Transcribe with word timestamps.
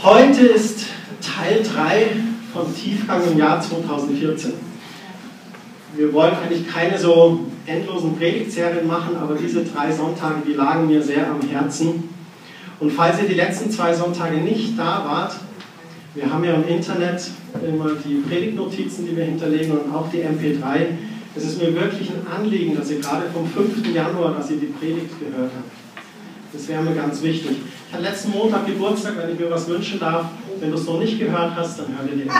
Heute 0.00 0.46
ist 0.46 0.86
Teil 1.20 1.60
3 1.60 2.06
von 2.52 2.72
Tiefgang 2.72 3.20
im 3.32 3.36
Jahr 3.36 3.60
2014. 3.60 4.52
Wir 5.96 6.12
wollen 6.12 6.34
eigentlich 6.36 6.68
keine 6.68 6.96
so 6.96 7.40
endlosen 7.66 8.16
Predigtserien 8.16 8.86
machen, 8.86 9.16
aber 9.16 9.34
diese 9.34 9.64
drei 9.64 9.90
Sonntage, 9.90 10.42
die 10.46 10.52
lagen 10.52 10.86
mir 10.86 11.02
sehr 11.02 11.28
am 11.28 11.40
Herzen. 11.40 12.10
Und 12.78 12.92
falls 12.92 13.20
ihr 13.20 13.28
die 13.28 13.34
letzten 13.34 13.72
zwei 13.72 13.92
Sonntage 13.92 14.36
nicht 14.36 14.78
da 14.78 15.04
wart, 15.04 15.34
wir 16.14 16.32
haben 16.32 16.44
ja 16.44 16.54
im 16.54 16.68
Internet 16.68 17.20
immer 17.66 17.90
die 18.06 18.22
Predigtnotizen, 18.28 19.04
die 19.04 19.16
wir 19.16 19.24
hinterlegen 19.24 19.72
und 19.72 19.92
auch 19.92 20.08
die 20.12 20.18
MP3. 20.18 20.86
Es 21.34 21.42
ist 21.42 21.60
mir 21.60 21.74
wirklich 21.74 22.08
ein 22.10 22.24
Anliegen, 22.32 22.76
dass 22.76 22.88
ihr 22.88 23.00
gerade 23.00 23.24
vom 23.34 23.48
5. 23.48 23.92
Januar, 23.92 24.34
dass 24.34 24.48
ihr 24.48 24.58
die 24.58 24.66
Predigt 24.66 25.18
gehört 25.18 25.50
habt. 25.56 25.77
Das 26.52 26.66
wäre 26.68 26.82
mir 26.82 26.94
ganz 26.94 27.22
wichtig. 27.22 27.58
Ich 27.88 27.92
hatte 27.92 28.04
letzten 28.04 28.30
Montag 28.30 28.66
Geburtstag, 28.66 29.14
wenn 29.18 29.34
ich 29.34 29.38
mir 29.38 29.50
was 29.50 29.68
wünschen 29.68 30.00
darf. 30.00 30.26
Wenn 30.60 30.70
du 30.70 30.76
es 30.76 30.86
noch 30.86 30.98
nicht 30.98 31.18
gehört 31.18 31.54
hast, 31.54 31.78
dann 31.78 31.86
hör 31.96 32.06
dir 32.06 32.16
die 32.16 32.28
MP3. 32.28 32.38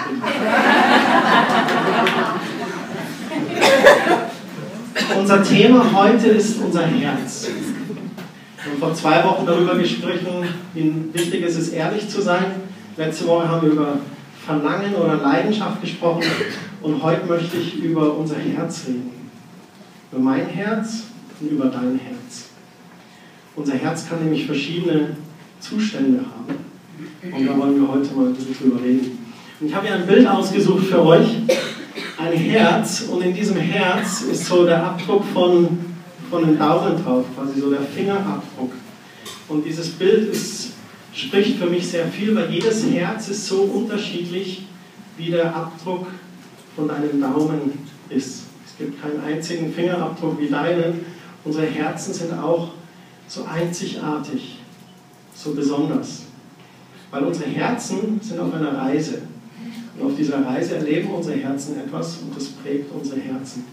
unser 5.18 5.42
Thema 5.42 5.92
heute 5.92 6.28
ist 6.28 6.60
unser 6.62 6.86
Herz. 6.86 7.48
Wir 8.62 8.72
haben 8.72 8.78
vor 8.80 8.94
zwei 8.94 9.22
Wochen 9.24 9.44
darüber 9.46 9.74
gesprochen, 9.76 10.48
wie 10.74 11.04
wichtig 11.12 11.44
es 11.44 11.56
ist, 11.56 11.74
ehrlich 11.74 12.08
zu 12.08 12.22
sein. 12.22 12.46
Letzte 12.96 13.26
Woche 13.26 13.48
haben 13.48 13.62
wir 13.62 13.72
über 13.72 13.98
Verlangen 14.44 14.94
oder 14.94 15.16
Leidenschaft 15.16 15.80
gesprochen 15.80 16.24
und 16.80 17.02
heute 17.02 17.26
möchte 17.26 17.58
ich 17.58 17.76
über 17.76 18.16
unser 18.16 18.36
Herz 18.36 18.84
reden. 18.88 19.10
Über 20.10 20.22
mein 20.22 20.46
Herz 20.46 21.04
und 21.40 21.50
über 21.50 21.66
dein 21.66 22.00
Herz. 22.02 22.17
Unser 23.58 23.74
Herz 23.74 24.08
kann 24.08 24.22
nämlich 24.22 24.46
verschiedene 24.46 25.16
Zustände 25.58 26.20
haben. 26.20 27.34
Und 27.34 27.46
da 27.46 27.58
wollen 27.58 27.80
wir 27.80 27.88
heute 27.88 28.14
mal 28.14 28.26
ein 28.28 28.34
bisschen 28.34 28.54
drüber 28.56 28.80
reden. 28.80 29.18
Und 29.58 29.66
ich 29.66 29.74
habe 29.74 29.86
hier 29.88 29.96
ein 29.96 30.06
Bild 30.06 30.28
ausgesucht 30.28 30.86
für 30.86 31.04
euch. 31.04 31.26
Ein 32.18 32.32
Herz 32.32 33.06
und 33.10 33.22
in 33.22 33.34
diesem 33.34 33.56
Herz 33.56 34.22
ist 34.22 34.46
so 34.46 34.64
der 34.64 34.84
Abdruck 34.84 35.24
von, 35.34 35.76
von 36.30 36.44
einem 36.44 36.56
Daumen 36.56 37.02
drauf, 37.02 37.24
quasi 37.34 37.60
so 37.60 37.70
der 37.70 37.80
Fingerabdruck. 37.80 38.70
Und 39.48 39.64
dieses 39.64 39.90
Bild 39.90 40.30
ist 40.30 40.72
spricht 41.12 41.58
für 41.58 41.66
mich 41.66 41.88
sehr 41.88 42.06
viel, 42.06 42.36
weil 42.36 42.50
jedes 42.50 42.88
Herz 42.90 43.28
ist 43.28 43.46
so 43.48 43.62
unterschiedlich, 43.62 44.66
wie 45.16 45.30
der 45.30 45.54
Abdruck 45.54 46.06
von 46.76 46.88
einem 46.90 47.20
Daumen 47.20 47.72
ist. 48.08 48.44
Es 48.64 48.76
gibt 48.78 49.02
keinen 49.02 49.20
einzigen 49.24 49.72
Fingerabdruck 49.72 50.38
wie 50.38 50.48
deinen. 50.48 51.04
Unsere 51.44 51.66
Herzen 51.66 52.14
sind 52.14 52.32
auch 52.34 52.68
so 53.28 53.44
einzigartig, 53.44 54.58
so 55.34 55.52
besonders. 55.52 56.22
Weil 57.10 57.24
unsere 57.24 57.50
Herzen 57.50 58.20
sind 58.20 58.40
auf 58.40 58.52
einer 58.52 58.76
Reise. 58.76 59.22
Und 59.96 60.06
auf 60.06 60.16
dieser 60.16 60.44
Reise 60.44 60.76
erleben 60.76 61.10
unsere 61.10 61.36
Herzen 61.36 61.78
etwas 61.78 62.18
und 62.18 62.34
das 62.34 62.46
prägt 62.46 62.90
unsere 62.92 63.20
Herzen. 63.20 63.64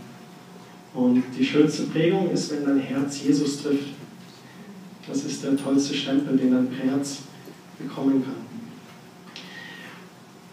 Und 0.94 1.24
die 1.38 1.46
schönste 1.46 1.84
Prägung 1.84 2.32
ist, 2.32 2.52
wenn 2.52 2.66
dein 2.66 2.80
Herz 2.80 3.22
Jesus 3.22 3.62
trifft. 3.62 3.90
Das 5.08 5.24
ist 5.24 5.44
der 5.44 5.58
tollste 5.58 5.94
Stempel, 5.94 6.38
den 6.38 6.52
dein 6.52 6.72
Herz 6.72 7.18
bekommen 7.78 8.24
kann. 8.24 8.46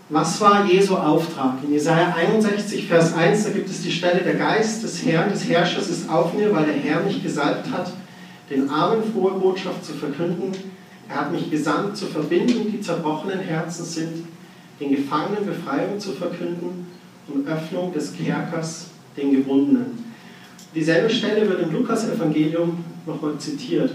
Was 0.08 0.39
war 0.42 0.67
Jesu 0.67 0.97
Auftrag? 0.97 1.64
In 1.64 1.73
Jesaja 1.73 2.14
61, 2.14 2.86
Vers 2.86 3.14
1, 3.14 3.45
da 3.45 3.50
gibt 3.50 3.70
es 3.70 3.80
die 3.83 3.91
Stelle: 3.91 4.20
Der 4.20 4.34
Geist 4.34 4.83
des 4.83 5.06
Herrn, 5.06 5.30
des 5.30 5.48
Herrschers 5.48 5.89
ist 5.89 6.11
auf 6.11 6.34
mir, 6.34 6.53
weil 6.53 6.67
der 6.67 6.75
Herr 6.75 7.03
mich 7.03 7.23
gesalbt 7.23 7.70
hat, 7.70 7.92
den 8.50 8.68
Armen 8.68 9.02
frohe 9.12 9.32
Botschaft 9.32 9.84
zu 9.84 9.92
verkünden. 9.92 10.52
Er 11.08 11.16
hat 11.16 11.32
mich 11.32 11.50
gesandt, 11.50 11.96
zu 11.96 12.06
verbinden, 12.06 12.72
die 12.72 12.80
zerbrochenen 12.80 13.40
Herzen 13.40 13.84
sind, 13.84 14.26
den 14.80 14.90
Gefangenen 14.96 15.46
Befreiung 15.46 15.98
zu 15.98 16.12
verkünden 16.12 16.86
und 17.28 17.46
Öffnung 17.46 17.92
des 17.92 18.14
Kerkers 18.14 18.86
den 19.16 19.32
Gebundenen. 19.32 20.04
Dieselbe 20.74 21.11
Stelle 21.11 21.48
wird 21.48 21.62
im 21.62 21.72
Lukas-Evangelium 21.72 22.83
nochmal 23.06 23.36
zitiert. 23.39 23.90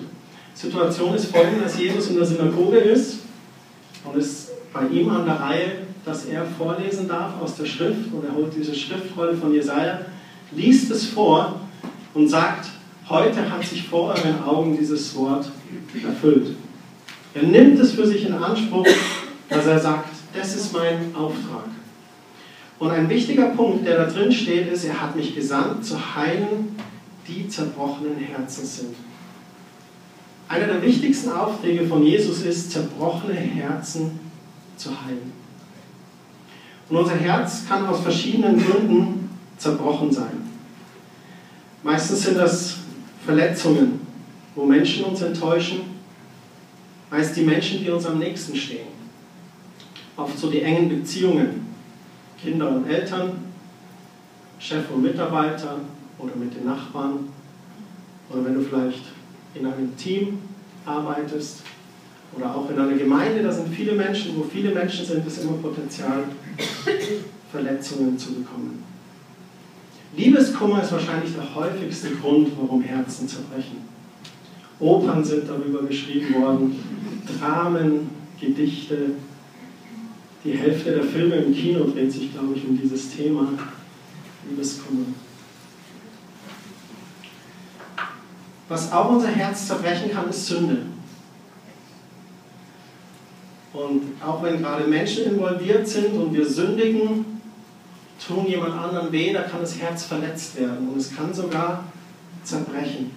Situation 0.53 1.15
ist 1.15 1.25
folgende, 1.25 1.63
dass 1.63 1.79
Jesus 1.79 2.09
in 2.09 2.15
der 2.15 2.25
Synagoge 2.25 2.77
ist 2.77 3.19
und 4.03 4.17
es 4.17 4.51
bei 4.73 4.87
ihm 4.87 5.09
an 5.09 5.25
der 5.25 5.39
Reihe, 5.39 5.71
dass 6.05 6.25
er 6.25 6.45
vorlesen 6.45 7.07
darf 7.07 7.41
aus 7.41 7.55
der 7.55 7.65
Schrift 7.65 8.11
und 8.13 8.25
er 8.25 8.33
holt 8.33 8.53
diese 8.55 8.73
Schriftrolle 8.73 9.35
von 9.35 9.53
Jesaja, 9.53 10.01
liest 10.51 10.89
es 10.91 11.05
vor 11.05 11.59
und 12.13 12.27
sagt, 12.27 12.69
heute 13.09 13.49
hat 13.49 13.63
sich 13.63 13.87
vor 13.87 14.09
euren 14.15 14.43
Augen 14.43 14.77
dieses 14.77 15.15
Wort 15.15 15.49
erfüllt. 16.05 16.55
Er 17.33 17.43
nimmt 17.43 17.79
es 17.79 17.93
für 17.93 18.05
sich 18.05 18.25
in 18.25 18.33
Anspruch, 18.33 18.87
dass 19.49 19.65
er 19.65 19.79
sagt, 19.79 20.09
das 20.33 20.55
ist 20.55 20.73
mein 20.73 21.15
Auftrag. 21.15 21.65
Und 22.79 22.91
ein 22.91 23.09
wichtiger 23.09 23.47
Punkt, 23.47 23.87
der 23.87 23.97
da 23.97 24.11
drin 24.11 24.31
steht, 24.31 24.71
ist, 24.71 24.85
er 24.85 25.01
hat 25.01 25.15
mich 25.15 25.33
gesandt, 25.33 25.85
zu 25.85 26.15
heilen, 26.15 26.75
die 27.27 27.47
zerbrochenen 27.47 28.17
Herzen 28.17 28.65
sind. 28.65 28.95
Einer 30.47 30.67
der 30.67 30.81
wichtigsten 30.81 31.31
Aufträge 31.31 31.85
von 31.87 32.03
Jesus 32.03 32.41
ist, 32.43 32.71
zerbrochene 32.71 33.33
Herzen 33.33 34.19
zu 34.77 34.89
heilen. 34.89 35.33
Und 36.89 36.97
unser 36.97 37.15
Herz 37.15 37.67
kann 37.67 37.85
aus 37.85 38.01
verschiedenen 38.01 38.63
Gründen 38.63 39.29
zerbrochen 39.57 40.11
sein. 40.11 40.47
Meistens 41.83 42.23
sind 42.23 42.37
das 42.37 42.77
Verletzungen, 43.27 43.99
wo 44.55 44.63
Menschen 44.63 45.03
uns 45.03 45.21
enttäuschen, 45.21 45.81
meist 47.11 47.35
die 47.35 47.43
Menschen, 47.43 47.83
die 47.83 47.89
uns 47.89 48.05
am 48.05 48.19
nächsten 48.19 48.55
stehen. 48.55 48.87
Oft 50.15 50.39
so 50.39 50.49
die 50.49 50.61
engen 50.61 50.87
Beziehungen, 50.87 51.67
Kinder 52.41 52.69
und 52.69 52.89
Eltern, 52.89 53.33
Chef 54.59 54.89
und 54.93 55.03
Mitarbeiter 55.03 55.75
oder 56.17 56.37
mit 56.37 56.55
den 56.55 56.65
Nachbarn 56.65 57.27
oder 58.29 58.45
wenn 58.45 58.53
du 58.53 58.61
vielleicht 58.61 59.03
in 59.55 59.65
einem 59.65 59.97
Team 59.97 60.39
arbeitest 60.85 61.63
oder 62.33 62.55
auch 62.55 62.69
in 62.69 62.79
einer 62.79 62.97
Gemeinde, 62.97 63.43
da 63.43 63.51
sind 63.51 63.67
viele 63.75 63.91
Menschen, 63.91 64.37
wo 64.37 64.43
viele 64.43 64.73
Menschen 64.73 65.05
sind, 65.05 65.27
ist 65.27 65.43
immer 65.43 65.57
Potenzial, 65.57 66.23
Verletzungen 67.51 68.17
zu 68.17 68.35
bekommen. 68.35 68.96
Liebeskummer 70.15 70.81
ist 70.81 70.91
wahrscheinlich 70.91 71.33
der 71.33 71.53
häufigste 71.53 72.11
Grund, 72.15 72.49
warum 72.59 72.81
Herzen 72.81 73.27
zerbrechen. 73.27 73.77
Opern 74.79 75.23
sind 75.23 75.49
darüber 75.49 75.83
geschrieben 75.83 76.35
worden, 76.35 76.75
Dramen, 77.39 78.09
Gedichte. 78.39 79.11
Die 80.43 80.51
Hälfte 80.51 80.91
der 80.91 81.03
Filme 81.03 81.35
im 81.35 81.53
Kino 81.53 81.85
dreht 81.85 82.11
sich, 82.11 82.31
glaube 82.31 82.55
ich, 82.55 82.65
um 82.65 82.79
dieses 82.79 83.15
Thema 83.15 83.49
Liebeskummer. 84.47 85.05
Was 88.69 88.91
auch 88.91 89.11
unser 89.11 89.29
Herz 89.29 89.67
zerbrechen 89.67 90.11
kann, 90.11 90.29
ist 90.29 90.45
Sünde. 90.45 90.77
Und 93.73 94.03
auch 94.25 94.43
wenn 94.43 94.59
gerade 94.59 94.87
Menschen 94.87 95.25
involviert 95.25 95.87
sind 95.87 96.13
und 96.13 96.33
wir 96.33 96.45
sündigen, 96.45 97.36
tun 98.27 98.45
jemand 98.47 98.73
anderen 98.73 99.11
weh, 99.11 99.31
da 99.33 99.43
kann 99.43 99.61
das 99.61 99.79
Herz 99.79 100.05
verletzt 100.05 100.59
werden 100.59 100.89
und 100.89 100.97
es 100.97 101.15
kann 101.15 101.33
sogar 101.33 101.85
zerbrechen. 102.43 103.11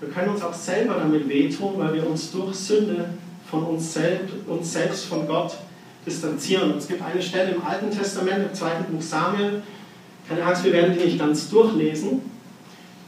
Wir 0.00 0.08
können 0.10 0.30
uns 0.30 0.42
auch 0.42 0.54
selber 0.54 0.94
damit 0.94 1.28
wehtun, 1.28 1.74
weil 1.76 1.94
wir 1.94 2.08
uns 2.08 2.30
durch 2.30 2.54
Sünde 2.54 3.10
von 3.50 3.64
uns 3.64 3.94
selbst, 3.94 4.34
uns 4.46 4.72
selbst 4.72 5.06
von 5.06 5.26
Gott 5.26 5.56
distanzieren. 6.04 6.74
Es 6.76 6.86
gibt 6.86 7.02
eine 7.02 7.22
Stelle 7.22 7.52
im 7.52 7.64
Alten 7.64 7.90
Testament, 7.90 8.46
im 8.48 8.54
zweiten 8.54 8.92
Buch 8.92 9.02
Samuel, 9.02 9.62
keine 10.28 10.44
Angst, 10.44 10.64
wir 10.64 10.72
werden 10.72 10.96
die 10.96 11.04
nicht 11.04 11.18
ganz 11.18 11.48
durchlesen, 11.48 12.20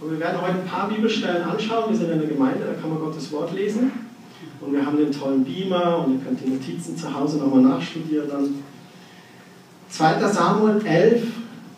und 0.00 0.12
wir 0.12 0.20
werden 0.20 0.41
heute 0.41 0.54
ein 0.60 0.64
paar 0.64 0.88
Bibelstellen 0.88 1.42
anschauen. 1.42 1.91
Wir 1.91 1.98
sind 1.98 2.10
in 2.10 2.20
der 2.20 2.28
Gemeinde, 2.28 2.60
da 2.64 2.81
kann 2.81 2.91
man 2.91 3.00
Gottes 3.00 3.32
Wort 3.32 3.53
lesen. 3.53 3.91
Und 4.60 4.72
wir 4.72 4.84
haben 4.84 4.97
den 4.97 5.10
tollen 5.10 5.44
Beamer 5.44 6.04
und 6.04 6.14
ihr 6.14 6.25
könnt 6.25 6.41
die 6.44 6.50
Notizen 6.50 6.97
zu 6.97 7.12
Hause 7.12 7.38
nochmal 7.38 7.62
nachstudieren. 7.62 8.28
Dann 8.28 8.55
2. 9.90 10.29
Samuel 10.29 10.85
11 10.85 11.23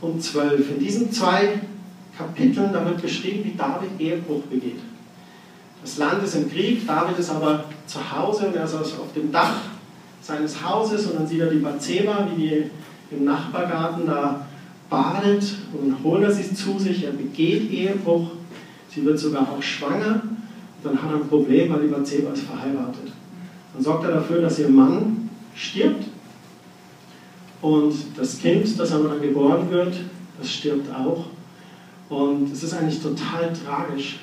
und 0.01 0.23
12. 0.23 0.71
In 0.71 0.79
diesen 0.79 1.13
zwei 1.13 1.61
Kapiteln, 2.17 2.73
da 2.73 2.85
wird 2.85 3.01
beschrieben, 3.01 3.45
wie 3.45 3.57
David 3.57 3.91
Ehebruch 3.99 4.43
begeht. 4.43 4.81
Das 5.83 5.97
Land 5.97 6.23
ist 6.23 6.35
im 6.35 6.51
Krieg, 6.51 6.87
David 6.87 7.19
ist 7.19 7.31
aber 7.31 7.65
zu 7.87 7.99
Hause 8.15 8.49
und 8.49 8.57
er 8.57 8.65
ist 8.65 8.75
auf 8.75 9.13
dem 9.15 9.33
Dach 9.33 9.57
seines 10.21 10.63
Hauses 10.63 11.07
und 11.07 11.19
dann 11.19 11.27
sieht 11.27 11.41
er 11.41 11.51
die 11.51 11.59
Bathseba, 11.59 12.29
wie 12.31 12.43
die 12.43 12.71
im 13.11 13.25
Nachbargarten 13.25 14.07
da 14.07 14.47
badet 14.91 15.43
und 15.73 15.97
holt 16.05 16.23
er 16.23 16.33
sie 16.33 16.53
zu 16.55 16.79
sich, 16.79 17.05
er 17.05 17.13
begeht 17.13 17.71
Ehebruch, 17.71 18.31
sie 18.95 19.05
wird 19.05 19.19
sogar 19.19 19.43
auch 19.43 19.63
schwanger, 19.63 20.23
und 20.83 20.85
dann 20.85 21.03
hat 21.03 21.11
er 21.11 21.17
ein 21.17 21.29
Problem, 21.29 21.73
weil 21.73 21.83
die 21.83 21.89
Bathseba 21.89 22.33
ist 22.33 22.43
verheiratet. 22.43 23.13
Dann 23.73 23.83
sorgt 23.83 24.05
er 24.05 24.13
dafür, 24.13 24.43
dass 24.43 24.59
ihr 24.59 24.69
Mann 24.69 25.31
stirbt 25.55 26.05
und 27.63 27.95
das 28.17 28.39
Kind, 28.39 28.79
das 28.79 28.93
aber 28.93 29.09
dann 29.09 29.21
geboren 29.21 29.71
wird, 29.71 29.95
das 30.39 30.51
stirbt 30.51 30.95
auch. 30.95 31.27
Und 32.09 32.53
es 32.53 32.63
ist 32.63 32.75
eigentlich 32.75 33.03
total 33.03 33.53
tragisch. 33.53 34.21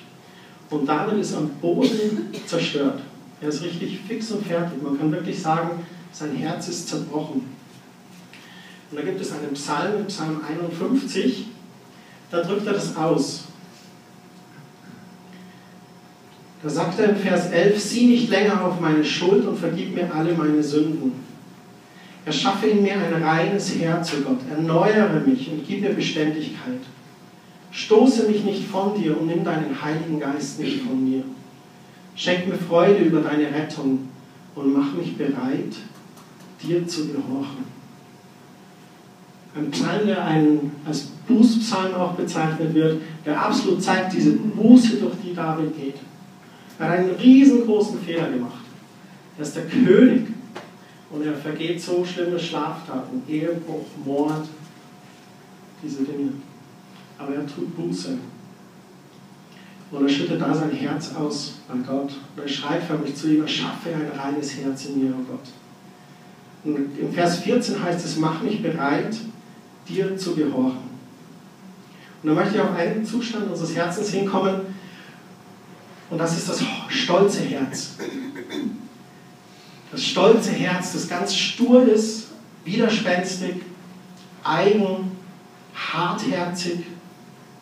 Und 0.70 0.88
David 0.88 1.20
ist 1.20 1.36
am 1.36 1.50
Boden 1.62 2.28
zerstört. 2.46 3.02
Er 3.40 3.50
ist 3.50 3.64
richtig 3.64 4.00
fix 4.08 4.32
und 4.32 4.46
fertig. 4.46 4.82
Man 4.82 4.98
kann 4.98 5.12
wirklich 5.12 5.40
sagen, 5.40 5.86
sein 6.12 6.36
Herz 6.36 6.68
ist 6.68 6.90
zerbrochen. 6.90 7.44
Und 8.90 8.98
da 8.98 9.04
gibt 9.04 9.22
es 9.22 9.32
einen 9.32 9.54
Psalm, 9.54 10.06
Psalm 10.08 10.42
51, 10.48 11.48
da 12.32 12.42
drückt 12.42 12.66
er 12.66 12.74
das 12.74 12.96
aus. 12.96 13.44
Da 16.64 16.70
sagt 16.70 17.00
er 17.00 17.10
im 17.10 17.18
Vers 17.18 17.52
11, 17.52 17.80
sieh 17.80 18.08
nicht 18.08 18.30
länger 18.30 18.66
auf 18.66 18.80
meine 18.80 19.04
Schuld 19.04 19.46
und 19.46 19.58
vergib 19.58 19.94
mir 19.94 20.14
alle 20.14 20.34
meine 20.34 20.64
Sünden. 20.64 21.27
Erschaffe 22.28 22.68
in 22.68 22.84
mir 22.84 22.96
ein 22.96 23.24
reines 23.24 23.80
Herz, 23.80 24.14
o 24.14 24.18
Gott, 24.22 24.40
erneuere 24.52 25.22
mich 25.26 25.50
und 25.50 25.66
gib 25.66 25.80
mir 25.80 25.94
Beständigkeit. 25.94 26.82
Stoße 27.72 28.28
mich 28.28 28.44
nicht 28.44 28.68
von 28.68 29.02
dir 29.02 29.18
und 29.18 29.28
nimm 29.28 29.46
deinen 29.46 29.82
Heiligen 29.82 30.20
Geist 30.20 30.60
nicht 30.60 30.82
von 30.82 31.10
mir. 31.10 31.24
Schenk 32.16 32.48
mir 32.48 32.58
Freude 32.58 33.06
über 33.06 33.22
deine 33.22 33.46
Rettung 33.46 34.10
und 34.56 34.74
mach 34.74 34.94
mich 34.94 35.16
bereit, 35.16 35.74
dir 36.62 36.86
zu 36.86 37.08
gehorchen. 37.08 37.64
Ein 39.56 39.72
Psalm, 39.72 40.08
der 40.08 40.26
einen, 40.26 40.72
als 40.86 41.04
Bußpsalm 41.30 41.96
auch 41.96 42.16
bezeichnet 42.16 42.74
wird, 42.74 43.02
der 43.26 43.42
absolut 43.42 43.82
zeigt 43.82 44.12
diese 44.12 44.34
Buße, 44.34 44.98
durch 44.98 45.16
die 45.24 45.34
David 45.34 45.78
geht. 45.78 45.96
Er 46.78 46.90
hat 46.90 47.00
einen 47.00 47.12
riesengroßen 47.12 48.02
Fehler 48.02 48.30
gemacht. 48.32 48.66
Er 49.38 49.44
ist 49.44 49.56
der 49.56 49.66
König 49.68 50.37
und 51.10 51.26
er 51.26 51.36
vergeht 51.36 51.82
so 51.82 52.04
schlimme 52.04 52.40
Schlaftaten, 52.40 53.22
Ehebruch, 53.28 53.86
Mord, 54.04 54.48
diese 55.82 56.04
Dinge. 56.04 56.34
Aber 57.18 57.36
er 57.36 57.48
tut 57.48 57.76
Buße. 57.76 58.18
Und 59.90 60.04
er 60.04 60.10
schüttet 60.10 60.42
da 60.42 60.54
sein 60.54 60.72
Herz 60.72 61.16
aus 61.16 61.56
an 61.70 61.86
Gott. 61.86 62.14
Und 62.36 62.44
er 62.44 62.48
schreit 62.48 62.84
förmlich 62.84 63.16
zu 63.16 63.30
ihm, 63.30 63.42
erschaffe 63.42 63.90
ein 63.90 64.20
reines 64.20 64.58
Herz 64.58 64.86
in 64.86 65.04
mir, 65.04 65.14
oh 65.18 65.32
Gott. 65.32 65.48
Und 66.66 67.00
im 67.00 67.14
Vers 67.14 67.40
14 67.40 67.82
heißt 67.82 68.06
es, 68.06 68.18
mach 68.18 68.42
mich 68.42 68.62
bereit, 68.62 69.16
dir 69.88 70.18
zu 70.18 70.36
gehorchen. 70.36 70.88
Und 72.22 72.30
da 72.30 72.34
möchte 72.34 72.56
ich 72.56 72.62
auf 72.62 72.76
einen 72.76 73.06
Zustand 73.06 73.50
unseres 73.50 73.76
Herzens 73.76 74.10
hinkommen, 74.10 74.62
und 76.10 76.18
das 76.18 76.38
ist 76.38 76.50
das 76.50 76.64
stolze 76.88 77.42
Herz. 77.42 77.98
Das 79.92 80.04
stolze 80.04 80.52
Herz, 80.52 80.94
das 80.94 81.08
ganz 81.08 81.36
stur 81.36 81.88
ist, 81.88 82.28
widerspenstig, 82.66 83.56
eigen, 84.44 85.12
hartherzig, 85.76 86.80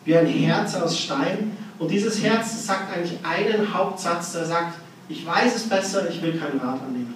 wie 0.04 0.16
ein 0.16 0.26
Herz 0.26 0.74
aus 0.74 0.98
Stein. 0.98 1.56
Und 1.78 1.90
dieses 1.90 2.22
Herz 2.22 2.66
sagt 2.66 2.92
eigentlich 2.96 3.18
einen 3.22 3.72
Hauptsatz, 3.72 4.32
der 4.32 4.46
sagt, 4.46 4.78
ich 5.08 5.24
weiß 5.24 5.54
es 5.54 5.68
besser, 5.68 6.08
ich 6.10 6.20
will 6.22 6.38
keinen 6.38 6.58
Rat 6.58 6.80
annehmen. 6.82 7.14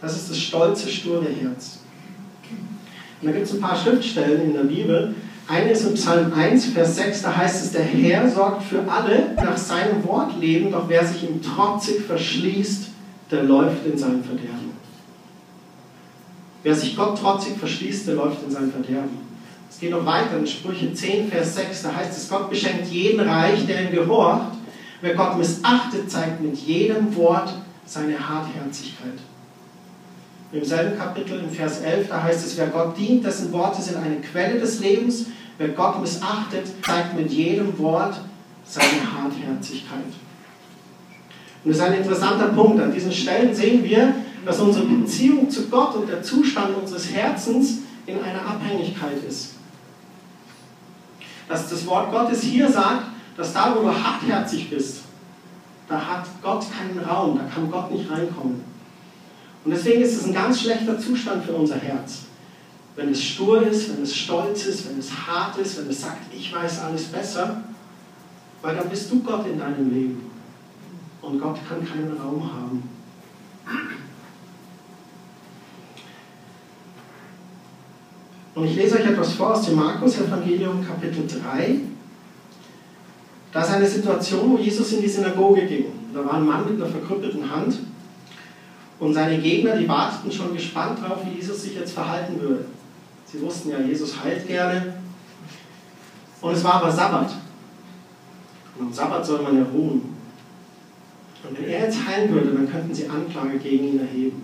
Das 0.00 0.16
ist 0.16 0.30
das 0.30 0.38
stolze, 0.38 0.88
sture 0.88 1.26
Herz. 1.28 1.78
Und 3.20 3.28
da 3.28 3.32
gibt 3.32 3.46
es 3.46 3.54
ein 3.54 3.60
paar 3.60 3.76
Schriftstellen 3.76 4.42
in 4.42 4.52
der 4.52 4.64
Bibel. 4.64 5.14
Eine 5.48 5.70
ist 5.70 5.84
im 5.84 5.94
Psalm 5.94 6.32
1, 6.32 6.66
Vers 6.66 6.96
6, 6.96 7.22
da 7.22 7.36
heißt 7.36 7.64
es, 7.64 7.72
der 7.72 7.82
Herr 7.82 8.28
sorgt 8.28 8.64
für 8.64 8.82
alle, 8.88 9.34
nach 9.36 9.56
seinem 9.56 10.04
Wort 10.04 10.38
leben, 10.40 10.70
doch 10.70 10.88
wer 10.88 11.04
sich 11.04 11.28
ihm 11.28 11.42
trotzig 11.42 12.02
verschließt, 12.06 12.91
der 13.32 13.44
läuft 13.44 13.86
in 13.86 13.96
sein 13.96 14.22
Verderben. 14.22 14.72
Wer 16.62 16.74
sich 16.74 16.94
Gott 16.94 17.18
trotzig 17.18 17.56
verschließt, 17.58 18.06
der 18.06 18.14
läuft 18.14 18.42
in 18.44 18.50
sein 18.50 18.70
Verderben. 18.70 19.18
Es 19.68 19.80
geht 19.80 19.90
noch 19.90 20.04
weiter 20.04 20.38
in 20.38 20.46
Sprüche 20.46 20.92
10, 20.92 21.28
Vers 21.28 21.56
6, 21.56 21.82
da 21.82 21.96
heißt 21.96 22.16
es, 22.16 22.28
Gott 22.28 22.50
beschenkt 22.50 22.88
jeden 22.88 23.20
reich, 23.20 23.66
der 23.66 23.84
ihm 23.84 23.90
gehorcht. 23.90 24.52
Wer 25.00 25.14
Gott 25.14 25.38
missachtet, 25.38 26.08
zeigt 26.08 26.40
mit 26.40 26.56
jedem 26.58 27.16
Wort 27.16 27.52
seine 27.86 28.16
Hartherzigkeit. 28.16 29.18
Im 30.52 30.64
selben 30.64 30.98
Kapitel, 30.98 31.40
im 31.40 31.50
Vers 31.50 31.80
11, 31.80 32.08
da 32.08 32.22
heißt 32.22 32.46
es, 32.46 32.56
wer 32.58 32.66
Gott 32.66 32.96
dient, 32.96 33.24
dessen 33.24 33.50
Worte 33.52 33.80
sind 33.80 33.96
eine 33.96 34.16
Quelle 34.16 34.60
des 34.60 34.80
Lebens. 34.80 35.26
Wer 35.56 35.68
Gott 35.68 36.00
missachtet, 36.00 36.66
zeigt 36.84 37.16
mit 37.16 37.32
jedem 37.32 37.76
Wort 37.78 38.20
seine 38.64 39.00
Hartherzigkeit. 39.00 40.04
Und 41.64 41.70
das 41.70 41.76
ist 41.78 41.82
ein 41.82 41.94
interessanter 41.94 42.48
Punkt. 42.48 42.82
An 42.82 42.92
diesen 42.92 43.12
Stellen 43.12 43.54
sehen 43.54 43.84
wir, 43.84 44.14
dass 44.44 44.58
unsere 44.58 44.84
Beziehung 44.84 45.48
zu 45.48 45.68
Gott 45.68 45.94
und 45.94 46.08
der 46.08 46.22
Zustand 46.22 46.76
unseres 46.76 47.10
Herzens 47.12 47.78
in 48.06 48.20
einer 48.20 48.44
Abhängigkeit 48.44 49.22
ist. 49.28 49.54
Dass 51.48 51.68
das 51.68 51.86
Wort 51.86 52.10
Gottes 52.10 52.42
hier 52.42 52.68
sagt, 52.68 53.06
dass 53.36 53.52
da, 53.52 53.74
wo 53.76 53.82
du 53.82 53.92
hartherzig 53.92 54.70
bist, 54.70 55.02
da 55.88 56.00
hat 56.04 56.26
Gott 56.42 56.64
keinen 56.70 56.98
Raum, 56.98 57.38
da 57.38 57.44
kann 57.44 57.70
Gott 57.70 57.92
nicht 57.92 58.10
reinkommen. 58.10 58.62
Und 59.64 59.70
deswegen 59.70 60.02
ist 60.02 60.16
es 60.16 60.26
ein 60.26 60.34
ganz 60.34 60.62
schlechter 60.62 60.98
Zustand 60.98 61.44
für 61.44 61.52
unser 61.52 61.76
Herz. 61.76 62.22
Wenn 62.96 63.10
es 63.10 63.22
stur 63.22 63.62
ist, 63.62 63.94
wenn 63.94 64.02
es 64.02 64.14
stolz 64.14 64.66
ist, 64.66 64.88
wenn 64.88 64.98
es 64.98 65.10
hart 65.10 65.56
ist, 65.58 65.78
wenn 65.78 65.88
es 65.88 66.00
sagt, 66.00 66.34
ich 66.34 66.52
weiß 66.52 66.80
alles 66.80 67.04
besser, 67.04 67.62
weil 68.60 68.76
dann 68.76 68.88
bist 68.88 69.10
du 69.10 69.20
Gott 69.20 69.46
in 69.46 69.58
deinem 69.58 69.92
Leben. 69.92 70.31
Und 71.22 71.40
Gott 71.40 71.58
kann 71.68 71.86
keinen 71.86 72.16
Raum 72.20 72.42
haben. 72.52 72.82
Und 78.54 78.64
ich 78.64 78.76
lese 78.76 78.96
euch 78.96 79.06
etwas 79.06 79.32
vor 79.34 79.54
aus 79.54 79.64
dem 79.64 79.76
Markus-Evangelium, 79.76 80.86
Kapitel 80.86 81.26
3. 81.26 81.80
Da 83.52 83.62
ist 83.62 83.70
eine 83.70 83.86
Situation, 83.86 84.52
wo 84.52 84.58
Jesus 84.58 84.92
in 84.92 85.02
die 85.02 85.08
Synagoge 85.08 85.66
ging. 85.66 85.86
Da 86.12 86.24
war 86.24 86.34
ein 86.34 86.46
Mann 86.46 86.66
mit 86.68 86.80
einer 86.80 86.90
verkrüppelten 86.90 87.50
Hand. 87.50 87.78
Und 88.98 89.14
seine 89.14 89.38
Gegner, 89.38 89.76
die 89.76 89.88
warteten 89.88 90.30
schon 90.30 90.54
gespannt 90.54 90.98
darauf, 91.02 91.24
wie 91.24 91.36
Jesus 91.36 91.62
sich 91.62 91.74
jetzt 91.74 91.92
verhalten 91.92 92.40
würde. 92.40 92.66
Sie 93.24 93.40
wussten 93.40 93.70
ja, 93.70 93.80
Jesus 93.80 94.22
heilt 94.22 94.46
gerne. 94.46 94.94
Und 96.40 96.52
es 96.52 96.62
war 96.62 96.74
aber 96.74 96.90
Sabbat. 96.90 97.32
Und 98.78 98.86
am 98.86 98.92
Sabbat 98.92 99.24
soll 99.24 99.42
man 99.42 99.56
ja 99.56 99.64
ruhen. 99.72 100.21
Und 101.48 101.58
wenn 101.58 101.68
er 101.68 101.86
jetzt 101.86 102.06
heilen 102.06 102.32
würde, 102.32 102.52
dann 102.52 102.70
könnten 102.70 102.94
sie 102.94 103.08
Anklage 103.08 103.58
gegen 103.58 103.88
ihn 103.88 104.00
erheben. 104.00 104.42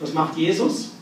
Was 0.00 0.12
macht 0.12 0.36
Jesus? 0.36 0.92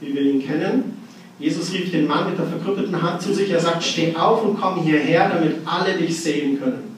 Wie 0.00 0.14
wir 0.14 0.22
ihn 0.22 0.44
kennen. 0.44 0.96
Jesus 1.38 1.72
rief 1.72 1.90
den 1.90 2.06
Mann 2.06 2.30
mit 2.30 2.38
der 2.38 2.46
verkrüppelten 2.46 3.00
Hand 3.00 3.20
zu 3.20 3.34
sich. 3.34 3.50
Er 3.50 3.60
sagt, 3.60 3.82
steh 3.82 4.16
auf 4.16 4.42
und 4.42 4.58
komm 4.58 4.82
hierher, 4.82 5.28
damit 5.28 5.56
alle 5.66 5.98
dich 5.98 6.18
sehen 6.18 6.58
können. 6.58 6.96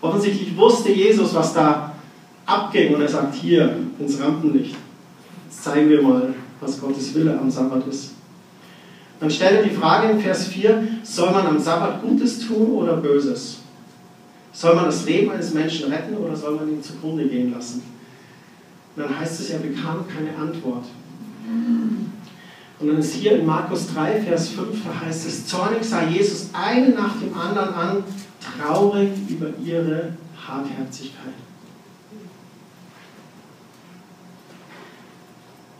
Offensichtlich 0.00 0.56
wusste 0.56 0.92
Jesus, 0.92 1.34
was 1.34 1.54
da 1.54 1.94
abging 2.44 2.94
und 2.94 3.00
er 3.00 3.08
sagt, 3.08 3.34
hier 3.34 3.76
ins 3.98 4.20
Rampenlicht. 4.20 4.74
Jetzt 5.46 5.64
zeigen 5.64 5.88
wir 5.88 6.02
mal, 6.02 6.34
was 6.60 6.80
Gottes 6.80 7.14
Wille 7.14 7.38
am 7.38 7.50
Sabbat 7.50 7.86
ist. 7.86 8.12
Dann 9.20 9.30
stellt 9.30 9.58
er 9.58 9.62
die 9.62 9.74
Frage 9.74 10.10
in 10.10 10.20
Vers 10.20 10.48
4, 10.48 10.86
soll 11.02 11.30
man 11.30 11.46
am 11.46 11.58
Sabbat 11.58 12.02
Gutes 12.02 12.46
tun 12.46 12.72
oder 12.72 12.96
Böses? 12.96 13.60
Soll 14.56 14.74
man 14.74 14.86
das 14.86 15.04
Leben 15.04 15.30
eines 15.30 15.52
Menschen 15.52 15.92
retten 15.92 16.16
oder 16.16 16.34
soll 16.34 16.56
man 16.56 16.70
ihn 16.70 16.82
zugrunde 16.82 17.28
gehen 17.28 17.52
lassen? 17.52 17.82
Und 18.94 19.02
dann 19.02 19.20
heißt 19.20 19.40
es, 19.40 19.50
er 19.50 19.58
bekam 19.58 20.06
keine 20.08 20.34
Antwort. 20.34 20.86
Und 22.78 22.88
dann 22.88 22.96
ist 22.96 23.12
hier 23.12 23.38
in 23.38 23.44
Markus 23.44 23.92
3, 23.92 24.22
Vers 24.22 24.48
5, 24.48 24.78
da 24.82 25.06
heißt 25.06 25.26
es, 25.26 25.46
zornig 25.46 25.84
sah 25.84 26.04
Jesus 26.04 26.48
einen 26.54 26.94
nach 26.94 27.20
dem 27.20 27.34
anderen 27.34 27.74
an, 27.74 28.04
traurig 28.40 29.10
über 29.28 29.48
ihre 29.62 30.14
Hartherzigkeit. 30.48 31.34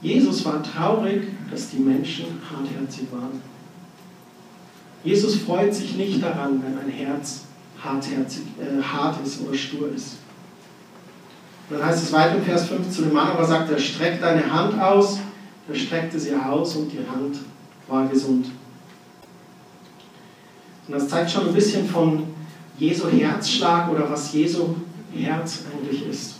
Jesus 0.02 0.44
war 0.44 0.62
traurig, 0.62 1.22
dass 1.50 1.70
die 1.70 1.78
Menschen 1.78 2.26
hartherzig 2.50 3.06
waren. 3.10 3.40
Jesus 5.02 5.36
freut 5.36 5.74
sich 5.74 5.96
nicht 5.96 6.22
daran, 6.22 6.62
wenn 6.62 6.78
ein 6.78 6.90
Herz 6.90 7.45
hartherzig, 7.82 8.42
äh, 8.60 8.82
hart 8.82 9.24
ist 9.24 9.40
oder 9.42 9.56
stur 9.56 9.92
ist. 9.94 10.16
dann 11.68 11.84
heißt 11.84 12.04
es 12.04 12.12
weiter 12.12 12.36
im 12.36 12.42
Vers 12.42 12.68
5 12.68 12.90
zu 12.90 13.02
dem 13.02 13.12
Mann, 13.12 13.28
aber 13.28 13.44
sagt 13.44 13.70
er, 13.70 13.78
streck 13.78 14.20
deine 14.20 14.50
Hand 14.50 14.80
aus. 14.80 15.18
Er 15.68 15.74
streckte 15.74 16.18
sie 16.18 16.34
aus 16.34 16.76
und 16.76 16.92
die 16.92 16.98
Hand 16.98 17.38
war 17.88 18.06
gesund. 18.06 18.46
Und 20.86 20.94
das 20.94 21.08
zeigt 21.08 21.30
schon 21.30 21.48
ein 21.48 21.54
bisschen 21.54 21.88
von 21.88 22.24
Jesu 22.78 23.08
Herzschlag 23.08 23.90
oder 23.90 24.08
was 24.08 24.32
Jesu 24.32 24.76
Herz 25.12 25.64
eigentlich 25.72 26.06
ist. 26.06 26.36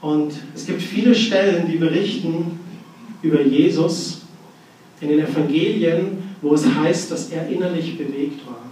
Und 0.00 0.32
es 0.54 0.66
gibt 0.66 0.80
viele 0.80 1.14
Stellen, 1.14 1.66
die 1.66 1.76
berichten 1.76 2.60
über 3.22 3.42
Jesus 3.42 4.22
in 5.00 5.08
den 5.08 5.20
Evangelien, 5.20 6.19
wo 6.42 6.54
es 6.54 6.64
heißt, 6.66 7.10
dass 7.10 7.30
er 7.30 7.48
innerlich 7.48 7.98
bewegt 7.98 8.46
war. 8.46 8.62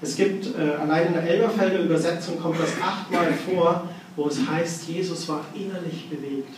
Es 0.00 0.16
gibt, 0.16 0.46
äh, 0.58 0.74
allein 0.80 1.08
in 1.08 1.12
der 1.14 1.22
Elberfelder 1.22 1.80
Übersetzung 1.80 2.40
kommt 2.40 2.58
das 2.58 2.72
achtmal 2.82 3.32
vor, 3.32 3.88
wo 4.16 4.26
es 4.26 4.38
heißt, 4.46 4.88
Jesus 4.88 5.28
war 5.28 5.44
innerlich 5.54 6.10
bewegt. 6.10 6.54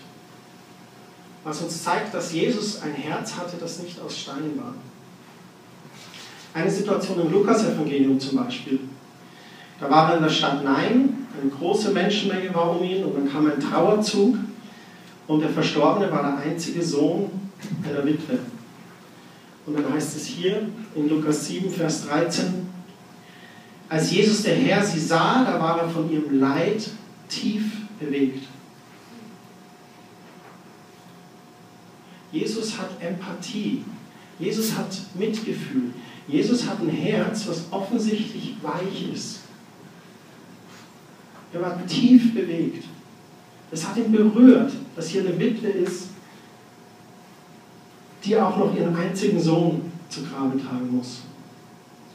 Was 1.44 1.60
uns 1.60 1.82
zeigt, 1.82 2.14
dass 2.14 2.32
Jesus 2.32 2.80
ein 2.80 2.94
Herz 2.94 3.36
hatte, 3.36 3.56
das 3.60 3.82
nicht 3.82 4.00
aus 4.00 4.18
Stein 4.18 4.52
war. 4.56 4.74
Eine 6.54 6.70
Situation 6.70 7.20
im 7.20 7.30
Lukas-Evangelium 7.30 8.18
zum 8.18 8.38
Beispiel. 8.38 8.80
Da 9.78 9.90
war 9.90 10.10
er 10.10 10.16
in 10.16 10.22
der 10.22 10.30
Stadt 10.30 10.64
Nein 10.64 11.26
Eine 11.40 11.50
große 11.50 11.90
Menschenmenge 11.90 12.54
war 12.54 12.78
um 12.78 12.82
ihn 12.82 13.04
und 13.04 13.16
dann 13.16 13.30
kam 13.30 13.50
ein 13.50 13.60
Trauerzug 13.60 14.36
und 15.26 15.40
der 15.40 15.50
Verstorbene 15.50 16.10
war 16.10 16.22
der 16.22 16.50
einzige 16.50 16.82
Sohn 16.82 17.30
einer 17.84 18.06
Witwe. 18.06 18.38
Und 19.66 19.78
dann 19.78 19.92
heißt 19.92 20.16
es 20.16 20.26
hier 20.26 20.68
in 20.94 21.08
Lukas 21.08 21.46
7, 21.46 21.70
Vers 21.70 22.06
13, 22.06 22.66
als 23.88 24.10
Jesus 24.10 24.42
der 24.42 24.56
Herr 24.56 24.84
sie 24.84 25.00
sah, 25.00 25.44
da 25.44 25.60
war 25.60 25.80
er 25.80 25.88
von 25.88 26.10
ihrem 26.10 26.38
Leid 26.38 26.88
tief 27.28 27.64
bewegt. 28.00 28.46
Jesus 32.32 32.76
hat 32.78 32.90
Empathie. 33.00 33.84
Jesus 34.38 34.76
hat 34.76 34.88
Mitgefühl. 35.14 35.92
Jesus 36.26 36.66
hat 36.66 36.80
ein 36.80 36.90
Herz, 36.90 37.46
was 37.46 37.66
offensichtlich 37.70 38.56
weich 38.60 39.12
ist. 39.14 39.40
Er 41.52 41.62
war 41.62 41.86
tief 41.86 42.34
bewegt. 42.34 42.84
Es 43.70 43.86
hat 43.86 43.96
ihn 43.96 44.10
berührt, 44.10 44.72
dass 44.96 45.08
hier 45.08 45.20
eine 45.20 45.38
Witwe 45.38 45.68
ist, 45.68 46.08
die 48.24 48.36
auch 48.36 48.56
noch 48.56 48.74
ihren 48.74 48.96
einzigen 48.96 49.40
Sohn 49.40 49.92
zu 50.08 50.22
Grabe 50.22 50.60
tragen 50.60 50.96
muss. 50.96 51.22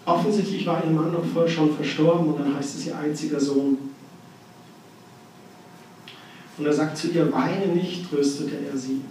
Offensichtlich 0.06 0.66
war 0.66 0.84
ihr 0.84 0.90
Mann 0.90 1.12
noch 1.12 1.26
voll 1.26 1.48
schon 1.48 1.76
verstorben 1.76 2.34
und 2.34 2.40
dann 2.40 2.56
heißt 2.56 2.78
es 2.78 2.88
ihr 2.88 2.98
einziger 2.98 3.40
Sohn. 3.40 3.78
Und 6.58 6.66
er 6.66 6.74
sagt 6.74 6.98
zu 6.98 7.10
ihr, 7.12 7.32
weine 7.32 7.68
nicht, 7.68 8.10
tröstete 8.10 8.56
er 8.72 8.78
sie. 8.78 9.02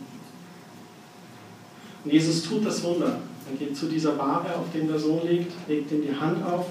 Und 2.04 2.12
Jesus 2.12 2.42
tut 2.42 2.66
das 2.66 2.82
Wunder. 2.82 3.20
Er 3.50 3.56
geht 3.56 3.76
zu 3.76 3.86
dieser 3.86 4.12
Bahre, 4.12 4.54
auf 4.56 4.70
dem 4.74 4.88
der 4.88 4.98
Sohn 4.98 5.26
liegt, 5.26 5.52
legt 5.68 5.90
ihm 5.92 6.02
die 6.02 6.14
Hand 6.14 6.44
auf, 6.44 6.66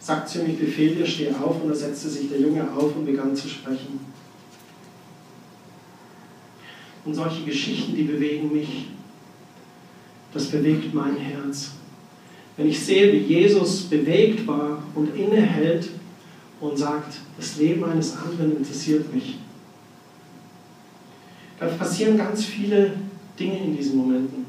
sagt 0.00 0.28
zu 0.28 0.40
ihm, 0.40 0.50
ich 0.50 0.58
befehle 0.58 0.96
dir, 0.96 1.06
steh 1.06 1.30
auf. 1.30 1.62
Und 1.62 1.68
da 1.68 1.74
setzte 1.74 2.08
sich 2.08 2.30
der 2.30 2.40
Junge 2.40 2.66
auf 2.74 2.96
und 2.96 3.04
begann 3.04 3.36
zu 3.36 3.48
sprechen. 3.48 4.00
Und 7.04 7.14
solche 7.14 7.44
Geschichten, 7.44 7.94
die 7.94 8.04
bewegen 8.04 8.52
mich. 8.52 8.86
Das 10.32 10.46
bewegt 10.46 10.92
mein 10.94 11.16
Herz. 11.16 11.70
Wenn 12.56 12.68
ich 12.68 12.84
sehe, 12.84 13.12
wie 13.12 13.18
Jesus 13.18 13.82
bewegt 13.82 14.46
war 14.46 14.82
und 14.94 15.14
innehält 15.16 15.88
und 16.60 16.76
sagt, 16.76 17.18
das 17.36 17.56
Leben 17.56 17.84
eines 17.84 18.16
anderen 18.16 18.56
interessiert 18.56 19.12
mich. 19.14 19.38
Da 21.60 21.66
passieren 21.66 22.18
ganz 22.18 22.44
viele 22.44 22.94
Dinge 23.38 23.58
in 23.58 23.76
diesen 23.76 23.96
Momenten. 23.96 24.46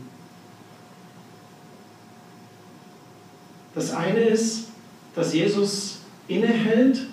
Das 3.75 3.93
eine 3.93 4.21
ist, 4.21 4.69
dass 5.15 5.33
Jesus 5.33 5.99
innehält 6.27 7.07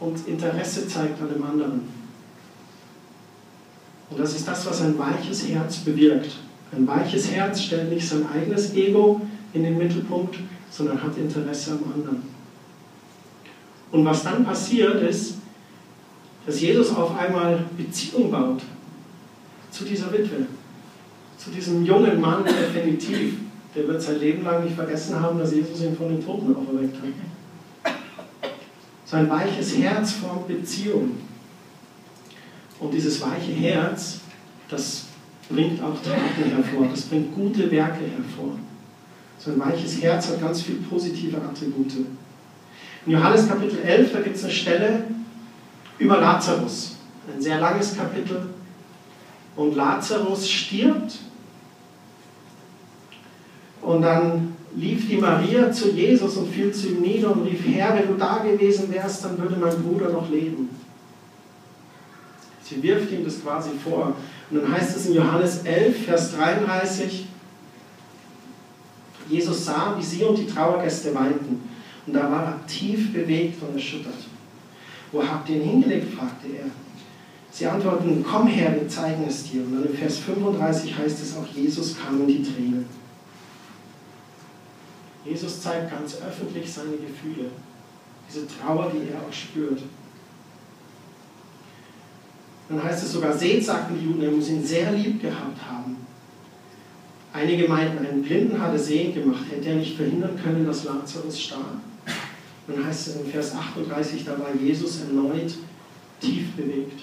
und 0.00 0.26
Interesse 0.26 0.88
zeigt 0.88 1.20
an 1.20 1.28
dem 1.28 1.42
anderen. 1.42 1.88
Und 4.10 4.18
das 4.18 4.34
ist 4.34 4.48
das, 4.48 4.64
was 4.66 4.80
ein 4.82 4.98
weiches 4.98 5.46
Herz 5.48 5.76
bewirkt. 5.78 6.32
Ein 6.72 6.86
weiches 6.86 7.30
Herz 7.30 7.62
stellt 7.62 7.90
nicht 7.90 8.06
sein 8.06 8.26
eigenes 8.28 8.74
Ego 8.74 9.20
in 9.52 9.62
den 9.62 9.78
Mittelpunkt, 9.78 10.38
sondern 10.70 11.02
hat 11.02 11.16
Interesse 11.16 11.72
am 11.72 11.92
anderen. 11.92 12.22
Und 13.90 14.04
was 14.04 14.22
dann 14.22 14.44
passiert 14.44 15.02
ist, 15.02 15.36
dass 16.44 16.60
Jesus 16.60 16.94
auf 16.94 17.16
einmal 17.18 17.64
Beziehung 17.76 18.30
baut 18.30 18.62
zu 19.70 19.84
dieser 19.84 20.12
Witwe, 20.12 20.46
zu 21.38 21.50
diesem 21.50 21.84
jungen 21.84 22.20
Mann 22.20 22.44
definitiv, 22.44 23.34
der 23.74 23.86
wird 23.86 24.02
sein 24.02 24.18
Leben 24.18 24.44
lang 24.44 24.64
nicht 24.64 24.74
vergessen 24.74 25.20
haben, 25.20 25.38
dass 25.38 25.52
Jesus 25.52 25.82
ihn 25.82 25.96
von 25.96 26.08
den 26.08 26.24
Toten 26.24 26.54
auferweckt 26.54 26.96
hat. 26.96 27.94
Sein 29.04 29.30
weiches 29.30 29.76
Herz 29.76 30.12
formt 30.12 30.48
Beziehung. 30.48 31.12
Und 32.80 32.92
dieses 32.92 33.20
weiche 33.22 33.52
Herz, 33.52 34.20
das 34.68 35.06
bringt 35.48 35.82
auch 35.82 35.96
Taten 36.02 36.50
hervor, 36.50 36.86
das 36.90 37.02
bringt 37.02 37.34
gute 37.34 37.70
Werke 37.70 38.04
hervor. 38.04 38.58
So 39.38 39.52
ein 39.52 39.60
weiches 39.60 40.02
Herz 40.02 40.28
hat 40.28 40.40
ganz 40.40 40.62
viele 40.62 40.78
positive 40.78 41.36
Attribute. 41.38 41.92
In 43.06 43.12
Johannes 43.12 43.48
Kapitel 43.48 43.78
11, 43.78 44.12
da 44.12 44.20
gibt 44.20 44.36
es 44.36 44.44
eine 44.44 44.52
Stelle 44.52 45.04
über 45.98 46.18
Lazarus. 46.18 46.96
Ein 47.34 47.40
sehr 47.40 47.60
langes 47.60 47.96
Kapitel. 47.96 48.50
Und 49.56 49.76
Lazarus 49.76 50.48
stirbt 50.48 51.18
und 53.82 54.02
dann 54.02 54.56
lief 54.76 55.08
die 55.08 55.16
Maria 55.16 55.72
zu 55.72 55.90
Jesus 55.90 56.36
und 56.36 56.52
fiel 56.52 56.72
zu 56.72 56.88
ihm 56.88 57.00
nieder 57.00 57.32
und 57.32 57.44
rief, 57.44 57.60
Herr, 57.66 57.96
wenn 57.96 58.06
du 58.06 58.14
da 58.14 58.38
gewesen 58.38 58.92
wärst, 58.92 59.24
dann 59.24 59.38
würde 59.38 59.56
mein 59.56 59.82
Bruder 59.82 60.10
noch 60.10 60.30
leben. 60.30 60.68
Sie 62.62 62.82
wirft 62.82 63.10
ihm 63.10 63.24
das 63.24 63.42
quasi 63.42 63.70
vor. 63.82 64.14
Und 64.50 64.62
dann 64.62 64.72
heißt 64.72 64.96
es 64.96 65.06
in 65.06 65.14
Johannes 65.14 65.62
11, 65.64 66.04
Vers 66.04 66.34
33, 66.36 67.26
Jesus 69.28 69.64
sah, 69.66 69.94
wie 69.98 70.02
sie 70.02 70.24
und 70.24 70.38
die 70.38 70.46
Trauergäste 70.46 71.14
weinten. 71.14 71.68
Und 72.06 72.12
da 72.14 72.30
war 72.30 72.44
er 72.44 72.66
tief 72.66 73.12
bewegt 73.12 73.62
und 73.62 73.74
erschüttert. 73.74 74.14
Wo 75.12 75.22
habt 75.22 75.48
ihr 75.50 75.56
ihn 75.56 75.68
hingelegt? 75.68 76.14
fragte 76.14 76.48
er. 76.48 76.66
Sie 77.50 77.66
antworten, 77.66 78.24
komm 78.28 78.46
her, 78.46 78.74
wir 78.74 78.88
zeigen 78.88 79.24
es 79.26 79.50
dir. 79.50 79.62
Und 79.62 79.74
dann 79.74 79.84
im 79.84 79.94
Vers 79.94 80.18
35 80.18 80.96
heißt 80.96 81.22
es 81.22 81.36
auch, 81.36 81.46
Jesus 81.54 81.96
kam 81.98 82.20
in 82.20 82.26
die 82.28 82.42
Tränen. 82.42 82.86
Jesus 85.24 85.60
zeigt 85.60 85.90
ganz 85.90 86.16
öffentlich 86.16 86.72
seine 86.72 86.92
Gefühle, 86.92 87.50
diese 88.28 88.46
Trauer, 88.46 88.92
die 88.94 89.10
er 89.10 89.20
auch 89.20 89.32
spürt. 89.32 89.82
Dann 92.68 92.82
heißt 92.82 93.04
es 93.04 93.12
sogar, 93.12 93.36
seht, 93.36 93.64
sagten 93.64 93.98
die 93.98 94.04
Juden, 94.04 94.22
er 94.22 94.30
muss 94.30 94.48
ihn 94.48 94.64
sehr 94.64 94.92
lieb 94.92 95.22
gehabt 95.22 95.58
haben. 95.68 95.96
Einige 97.32 97.68
meinten, 97.68 98.04
einen 98.04 98.22
Blinden 98.22 98.60
hatte 98.60 98.78
sehend 98.78 99.14
gemacht, 99.14 99.44
hätte 99.50 99.68
er 99.68 99.76
nicht 99.76 99.96
verhindern 99.96 100.38
können, 100.42 100.66
dass 100.66 100.84
Lazarus 100.84 101.40
starb. 101.40 101.80
Dann 102.66 102.84
heißt 102.84 103.08
es 103.08 103.16
in 103.16 103.26
Vers 103.30 103.54
38, 103.54 104.24
da 104.24 104.32
war 104.32 104.54
Jesus 104.54 105.00
erneut 105.00 105.54
tief 106.20 106.52
bewegt. 106.56 107.00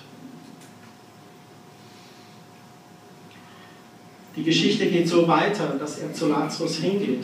Die 4.36 4.44
Geschichte 4.44 4.88
geht 4.88 5.08
so 5.08 5.28
weiter, 5.28 5.76
dass 5.80 6.00
er 6.00 6.14
zu 6.14 6.28
Lazarus 6.28 6.78
hingeht 6.78 7.24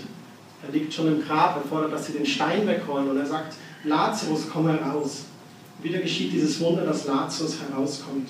er 0.63 0.71
liegt 0.71 0.93
schon 0.93 1.07
im 1.07 1.23
Grab, 1.23 1.57
er 1.57 1.67
fordert, 1.67 1.93
dass 1.93 2.07
sie 2.07 2.13
den 2.13 2.25
Stein 2.25 2.67
wegrollen 2.67 3.09
und 3.09 3.17
er 3.17 3.25
sagt, 3.25 3.55
Lazarus, 3.83 4.47
komm 4.51 4.67
heraus. 4.67 5.25
Wieder 5.81 5.99
geschieht 5.99 6.31
dieses 6.31 6.59
Wunder, 6.59 6.85
dass 6.85 7.07
Lazarus 7.07 7.57
herauskommt. 7.67 8.29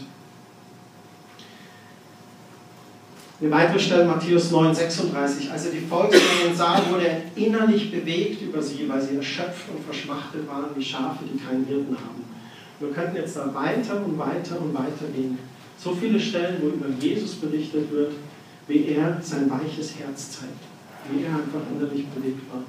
Eine 3.42 3.52
weitere 3.52 3.80
Stelle, 3.80 4.06
Matthäus 4.06 4.52
9, 4.52 4.74
36. 4.74 5.52
Als 5.52 5.66
er 5.66 5.72
die 5.72 5.80
Volksmengen 5.80 6.56
sah, 6.56 6.80
wurde 6.90 7.08
er 7.08 7.22
innerlich 7.36 7.92
bewegt 7.92 8.42
über 8.42 8.62
sie, 8.62 8.88
weil 8.88 9.02
sie 9.02 9.16
erschöpft 9.16 9.68
und 9.76 9.84
verschmachtet 9.84 10.48
waren 10.48 10.68
wie 10.76 10.84
Schafe, 10.84 11.24
die 11.26 11.40
keinen 11.40 11.66
Hirten 11.66 11.96
haben. 11.96 12.24
Wir 12.80 12.92
könnten 12.92 13.16
jetzt 13.16 13.36
da 13.36 13.52
weiter 13.54 14.04
und 14.06 14.18
weiter 14.18 14.62
und 14.62 14.74
weiter 14.74 15.08
gehen. 15.16 15.40
So 15.78 15.94
viele 15.94 16.20
Stellen, 16.20 16.58
wo 16.62 16.68
über 16.68 16.88
Jesus 17.00 17.36
berichtet 17.36 17.92
wird, 17.92 18.14
wie 18.68 18.90
er 18.90 19.20
sein 19.22 19.50
weiches 19.50 19.96
Herz 19.98 20.40
zeigt 20.40 20.72
wie 21.10 21.24
er 21.24 21.32
einfach 21.32 21.62
innerlich 21.74 22.08
bewegt 22.08 22.42
war. 22.52 22.64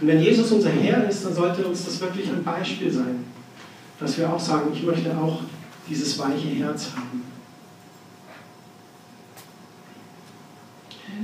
Und 0.00 0.06
wenn 0.06 0.20
Jesus 0.20 0.50
unser 0.52 0.70
Herr 0.70 1.08
ist, 1.08 1.24
dann 1.24 1.34
sollte 1.34 1.66
uns 1.66 1.84
das 1.84 2.00
wirklich 2.00 2.28
ein 2.28 2.44
Beispiel 2.44 2.90
sein, 2.90 3.24
dass 4.00 4.18
wir 4.18 4.32
auch 4.32 4.38
sagen, 4.38 4.70
ich 4.72 4.82
möchte 4.82 5.10
auch 5.16 5.40
dieses 5.88 6.18
weiche 6.18 6.48
Herz 6.48 6.90
haben. 6.96 7.22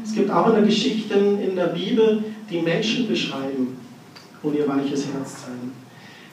Es 0.03 0.15
gibt 0.15 0.31
auch 0.31 0.53
eine 0.53 0.67
Geschichten 0.67 1.41
in 1.41 1.55
der 1.57 1.69
Bibel, 1.69 2.25
die 2.51 2.61
Menschen 2.61 3.09
beschreiben 3.09 3.79
und 4.43 4.55
ihr 4.55 4.69
weiches 4.69 5.07
Herz 5.13 5.45
zeigen. 5.45 5.73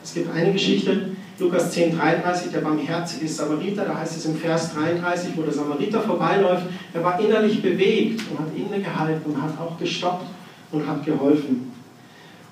Es 0.04 0.14
gibt 0.14 0.34
eine 0.34 0.52
Geschichte, 0.52 1.12
Lukas 1.38 1.72
10, 1.72 1.98
33, 1.98 2.52
der 2.52 2.60
barmherzige 2.60 3.28
Samariter, 3.28 3.86
da 3.86 3.98
heißt 3.98 4.18
es 4.18 4.26
im 4.26 4.36
Vers 4.36 4.74
33, 4.74 5.32
wo 5.36 5.42
der 5.42 5.54
Samariter 5.54 6.02
vorbeiläuft, 6.02 6.66
er 6.94 7.04
war 7.04 7.20
innerlich 7.20 7.62
bewegt 7.62 8.22
und 8.30 8.40
hat 8.40 8.56
innegehalten 8.56 9.32
und 9.32 9.42
hat 9.42 9.60
auch 9.60 9.78
gestoppt 9.78 10.28
und 10.72 10.88
hat 10.88 11.06
geholfen. 11.06 11.72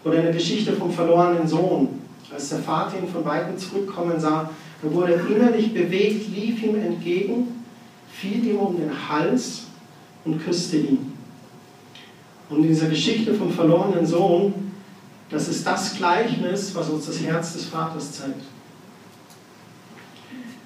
Oder 0.03 0.19
eine 0.19 0.31
Geschichte 0.31 0.73
vom 0.73 0.91
verlorenen 0.91 1.47
Sohn, 1.47 1.98
als 2.33 2.49
der 2.49 2.59
Vater 2.59 2.99
ihn 2.99 3.07
von 3.07 3.25
weitem 3.25 3.57
zurückkommen 3.57 4.19
sah, 4.19 4.49
da 4.81 4.93
wurde 4.93 5.15
er 5.15 5.27
innerlich 5.27 5.73
bewegt, 5.73 6.29
lief 6.29 6.63
ihm 6.63 6.75
entgegen, 6.75 7.63
fiel 8.11 8.45
ihm 8.45 8.57
um 8.57 8.77
den 8.77 8.91
Hals 9.09 9.63
und 10.25 10.43
küsste 10.43 10.77
ihn. 10.77 11.13
Und 12.49 12.63
in 12.63 12.69
dieser 12.69 12.87
Geschichte 12.87 13.33
vom 13.33 13.51
verlorenen 13.51 14.05
Sohn, 14.05 14.71
das 15.29 15.47
ist 15.47 15.65
das 15.65 15.95
Gleichnis, 15.95 16.73
was 16.73 16.89
uns 16.89 17.05
das 17.05 17.21
Herz 17.21 17.53
des 17.53 17.65
Vaters 17.65 18.13
zeigt. 18.13 18.41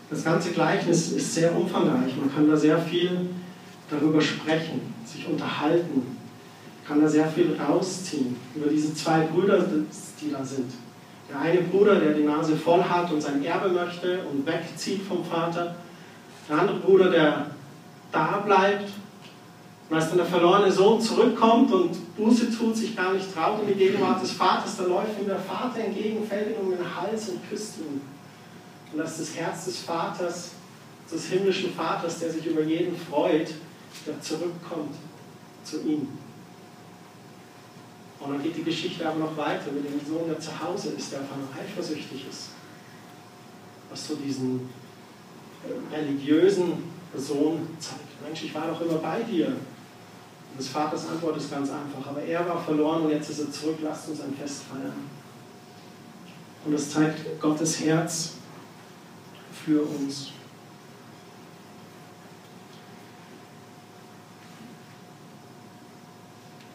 Das 0.09 0.23
ganze 0.23 0.51
Gleichnis 0.51 1.11
ist 1.11 1.33
sehr 1.33 1.55
umfangreich. 1.55 2.15
Man 2.17 2.33
kann 2.33 2.47
da 2.47 2.55
sehr 2.55 2.77
viel 2.79 3.29
darüber 3.89 4.21
sprechen, 4.21 4.81
sich 5.05 5.27
unterhalten, 5.27 6.17
kann 6.87 7.01
da 7.01 7.07
sehr 7.07 7.27
viel 7.27 7.57
rausziehen 7.59 8.35
über 8.55 8.67
diese 8.67 8.93
zwei 8.93 9.21
Brüder, 9.21 9.65
die 10.21 10.31
da 10.31 10.43
sind. 10.45 10.71
Der 11.33 11.41
eine 11.41 11.61
Bruder, 11.61 11.95
der 11.95 12.13
die 12.13 12.23
Nase 12.23 12.55
voll 12.55 12.83
hat 12.83 13.11
und 13.11 13.19
sein 13.19 13.43
Erbe 13.43 13.69
möchte 13.69 14.19
und 14.31 14.45
wegzieht 14.45 15.01
vom 15.01 15.25
Vater. 15.25 15.75
Der 16.47 16.59
andere 16.59 16.77
Bruder, 16.77 17.09
der 17.09 17.47
da 18.11 18.43
bleibt. 18.45 18.91
Und 19.89 19.95
als 19.95 20.09
dann 20.09 20.17
der 20.17 20.27
verlorene 20.27 20.71
Sohn 20.71 21.01
zurückkommt 21.01 21.71
und 21.71 22.15
Buße 22.15 22.55
tut, 22.55 22.77
sich 22.77 22.95
gar 22.95 23.13
nicht 23.13 23.33
traut 23.33 23.61
in 23.61 23.67
die 23.67 23.73
Gegenwart 23.73 24.21
des 24.21 24.31
Vaters, 24.31 24.77
da 24.77 24.83
läuft 24.83 25.19
ihm 25.19 25.25
der 25.27 25.39
Vater 25.39 25.79
entgegen, 25.79 26.25
fällt 26.25 26.51
ihm 26.51 26.67
um 26.67 26.71
den 26.71 26.95
Hals 26.95 27.29
und 27.29 27.49
küsst 27.49 27.79
ihn. 27.79 28.01
Und 28.91 28.99
das 28.99 29.19
ist 29.19 29.31
das 29.31 29.41
Herz 29.41 29.65
des 29.65 29.79
Vaters, 29.79 30.51
des 31.11 31.25
himmlischen 31.25 31.73
Vaters, 31.73 32.19
der 32.19 32.31
sich 32.31 32.45
über 32.45 32.61
jeden 32.61 32.95
freut, 32.95 33.53
der 34.05 34.21
zurückkommt 34.21 34.95
zu 35.63 35.81
ihm. 35.81 36.07
Und 38.23 38.33
dann 38.33 38.43
geht 38.43 38.55
die 38.55 38.63
Geschichte 38.63 39.07
aber 39.07 39.19
noch 39.19 39.35
weiter 39.35 39.71
mit 39.71 39.85
dem 39.85 39.99
Sohn, 40.07 40.27
der 40.27 40.39
zu 40.39 40.51
Hause 40.63 40.89
ist, 40.97 41.11
der 41.11 41.19
einfach 41.19 41.35
nur 41.35 41.49
eifersüchtig 41.59 42.25
ist. 42.29 42.49
Was 43.89 44.07
so 44.07 44.15
diesen 44.15 44.69
äh, 45.63 45.95
religiösen 45.95 46.83
Sohn 47.15 47.67
zeigt. 47.79 48.21
Mensch, 48.23 48.43
ich 48.43 48.55
war 48.55 48.67
doch 48.67 48.79
immer 48.81 48.99
bei 48.99 49.21
dir. 49.23 49.47
Und 49.47 50.57
des 50.57 50.69
Vaters 50.69 51.07
Antwort 51.09 51.35
ist 51.37 51.51
ganz 51.51 51.69
einfach. 51.69 52.09
Aber 52.09 52.21
er 52.21 52.47
war 52.47 52.63
verloren 52.63 53.03
und 53.03 53.11
jetzt 53.11 53.29
ist 53.29 53.39
er 53.39 53.51
zurück. 53.51 53.79
Lasst 53.81 54.07
uns 54.07 54.21
ein 54.21 54.33
Fest 54.33 54.63
feiern. 54.71 55.09
Und 56.65 56.71
das 56.71 56.89
zeigt 56.91 57.41
Gottes 57.41 57.81
Herz 57.81 58.33
für 59.65 59.81
uns. 59.81 60.32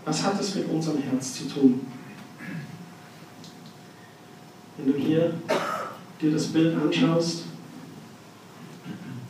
Was 0.09 0.25
hat 0.25 0.41
es 0.41 0.55
mit 0.55 0.67
unserem 0.71 1.03
Herz 1.03 1.35
zu 1.35 1.49
tun? 1.49 1.81
Wenn 4.79 4.91
du 4.91 4.99
hier 4.99 5.35
dir 6.19 6.33
das 6.33 6.47
Bild 6.47 6.75
anschaust, 6.81 7.43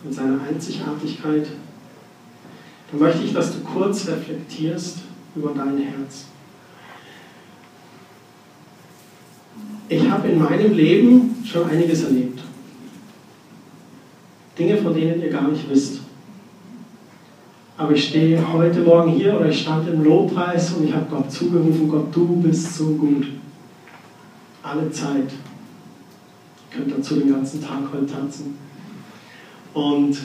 mit 0.04 0.14
seiner 0.14 0.40
Einzigartigkeit, 0.40 1.48
dann 2.92 3.00
möchte 3.00 3.24
ich, 3.24 3.32
dass 3.32 3.54
du 3.54 3.58
kurz 3.64 4.06
reflektierst 4.06 4.98
über 5.34 5.52
dein 5.52 5.78
Herz. 5.78 6.26
Ich 9.88 10.08
habe 10.08 10.28
in 10.28 10.38
meinem 10.38 10.74
Leben 10.74 11.44
schon 11.44 11.68
einiges 11.68 12.04
erlebt. 12.04 12.40
Dinge, 14.56 14.76
von 14.76 14.94
denen 14.94 15.20
ihr 15.22 15.30
gar 15.30 15.48
nicht 15.48 15.68
wisst. 15.68 15.97
Aber 17.78 17.92
ich 17.92 18.08
stehe 18.08 18.52
heute 18.52 18.80
Morgen 18.80 19.12
hier 19.12 19.36
oder 19.36 19.48
ich 19.48 19.60
stand 19.62 19.88
im 19.88 20.02
Lobpreis 20.02 20.72
und 20.72 20.88
ich 20.88 20.92
habe 20.92 21.06
Gott 21.08 21.30
zugerufen, 21.30 21.88
Gott, 21.88 22.06
du 22.12 22.26
bist 22.42 22.74
so 22.74 22.86
gut. 22.86 23.28
Alle 24.64 24.90
Zeit. 24.90 25.30
Ihr 26.70 26.76
könnt 26.76 26.98
dazu 26.98 27.14
den 27.14 27.32
ganzen 27.32 27.64
Tag 27.64 27.78
heute 27.92 28.06
tanzen. 28.06 28.58
Und 29.72 30.18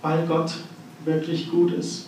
weil 0.00 0.24
Gott 0.28 0.52
wirklich 1.04 1.50
gut 1.50 1.72
ist. 1.72 2.06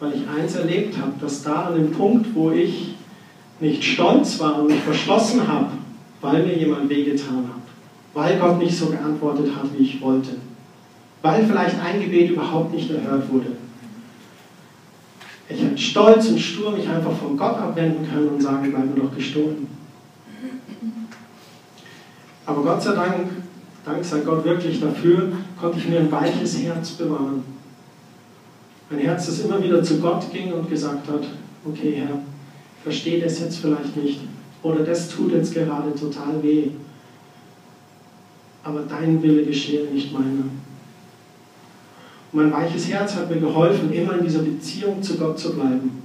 Weil 0.00 0.14
ich 0.14 0.28
eins 0.28 0.56
erlebt 0.56 0.98
habe, 0.98 1.12
dass 1.20 1.44
da 1.44 1.66
an 1.66 1.76
dem 1.76 1.92
Punkt, 1.92 2.34
wo 2.34 2.50
ich 2.50 2.96
nicht 3.60 3.84
stolz 3.84 4.40
war 4.40 4.58
und 4.58 4.66
mich 4.66 4.80
verschlossen 4.80 5.46
habe, 5.46 5.68
weil 6.20 6.44
mir 6.44 6.58
jemand 6.58 6.88
wehgetan 6.88 7.44
hat, 7.46 7.62
weil 8.14 8.36
Gott 8.40 8.58
nicht 8.58 8.76
so 8.76 8.86
geantwortet 8.86 9.54
hat, 9.54 9.66
wie 9.78 9.84
ich 9.84 10.00
wollte, 10.00 10.32
weil 11.22 11.44
vielleicht 11.44 11.78
ein 11.80 12.00
Gebet 12.00 12.30
überhaupt 12.30 12.74
nicht 12.74 12.90
erhört 12.90 13.30
wurde. 13.30 13.52
Ich 15.48 15.62
hätte 15.62 15.78
stolz 15.78 16.28
und 16.28 16.38
stur 16.38 16.72
mich 16.72 16.88
einfach 16.88 17.12
von 17.12 17.36
Gott 17.36 17.58
abwenden 17.58 18.08
können 18.08 18.28
und 18.28 18.40
sagen, 18.40 18.70
bleib 18.70 18.94
mir 18.94 19.02
doch 19.02 19.14
gestohlen. 19.14 19.66
Aber 22.46 22.62
Gott 22.62 22.82
sei 22.82 22.94
Dank, 22.94 23.30
Dank 23.84 24.04
sei 24.04 24.20
Gott 24.20 24.44
wirklich 24.44 24.80
dafür, 24.80 25.32
konnte 25.60 25.78
ich 25.78 25.88
mir 25.88 26.00
ein 26.00 26.12
weiches 26.12 26.62
Herz 26.62 26.90
bewahren. 26.90 27.42
Ein 28.90 28.98
Herz, 28.98 29.26
das 29.26 29.40
immer 29.40 29.62
wieder 29.62 29.82
zu 29.82 30.00
Gott 30.00 30.32
ging 30.32 30.52
und 30.52 30.68
gesagt 30.68 31.08
hat, 31.08 31.22
okay 31.64 31.94
Herr, 31.96 32.18
verstehe 32.82 33.22
das 33.22 33.40
jetzt 33.40 33.58
vielleicht 33.58 33.96
nicht. 33.96 34.20
Oder 34.62 34.80
das 34.80 35.08
tut 35.08 35.32
jetzt 35.32 35.54
gerade 35.54 35.94
total 35.94 36.42
weh. 36.42 36.70
Aber 38.62 38.82
dein 38.88 39.22
Wille 39.22 39.44
geschehe, 39.44 39.84
nicht 39.86 40.12
meiner. 40.12 40.44
Und 42.32 42.42
mein 42.42 42.52
weiches 42.52 42.88
Herz 42.88 43.16
hat 43.16 43.30
mir 43.30 43.40
geholfen, 43.40 43.92
immer 43.92 44.18
in 44.18 44.24
dieser 44.24 44.40
Beziehung 44.40 45.02
zu 45.02 45.16
Gott 45.16 45.38
zu 45.38 45.54
bleiben. 45.54 46.02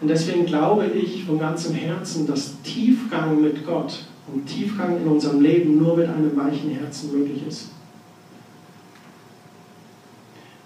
Und 0.00 0.08
deswegen 0.08 0.46
glaube 0.46 0.86
ich 0.86 1.24
von 1.24 1.38
ganzem 1.38 1.74
Herzen, 1.74 2.26
dass 2.26 2.60
Tiefgang 2.62 3.40
mit 3.40 3.66
Gott 3.66 4.04
und 4.32 4.46
Tiefgang 4.46 4.98
in 4.98 5.08
unserem 5.08 5.40
Leben 5.40 5.78
nur 5.78 5.96
mit 5.96 6.08
einem 6.08 6.36
weichen 6.36 6.70
Herzen 6.70 7.18
möglich 7.18 7.46
ist. 7.46 7.70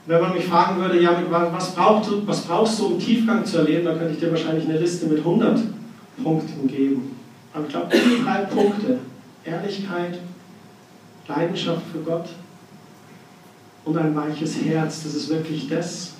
Wenn 0.06 0.20
man 0.20 0.34
mich 0.34 0.44
fragen 0.44 0.80
würde, 0.80 1.00
ja, 1.00 1.22
was, 1.30 1.74
brauchst 1.74 2.10
du, 2.10 2.26
was 2.26 2.40
brauchst 2.42 2.80
du, 2.80 2.86
um 2.86 2.98
Tiefgang 2.98 3.44
zu 3.44 3.58
erleben, 3.58 3.84
dann 3.84 3.98
könnte 3.98 4.14
ich 4.14 4.20
dir 4.20 4.30
wahrscheinlich 4.30 4.64
eine 4.64 4.78
Liste 4.78 5.06
mit 5.06 5.18
100 5.18 5.60
Punkten 6.22 6.66
geben. 6.66 7.16
Aber 7.52 7.64
ich 7.64 7.70
glaube, 7.70 7.88
die 7.92 8.24
drei 8.24 8.38
Punkte, 8.44 8.98
Ehrlichkeit, 9.44 10.18
Leidenschaft 11.28 11.82
für 11.92 12.00
Gott 12.00 12.26
und 13.84 13.96
ein 13.96 14.14
weiches 14.14 14.62
Herz. 14.64 15.02
Das 15.02 15.14
ist 15.14 15.28
wirklich 15.28 15.68
das, 15.68 16.12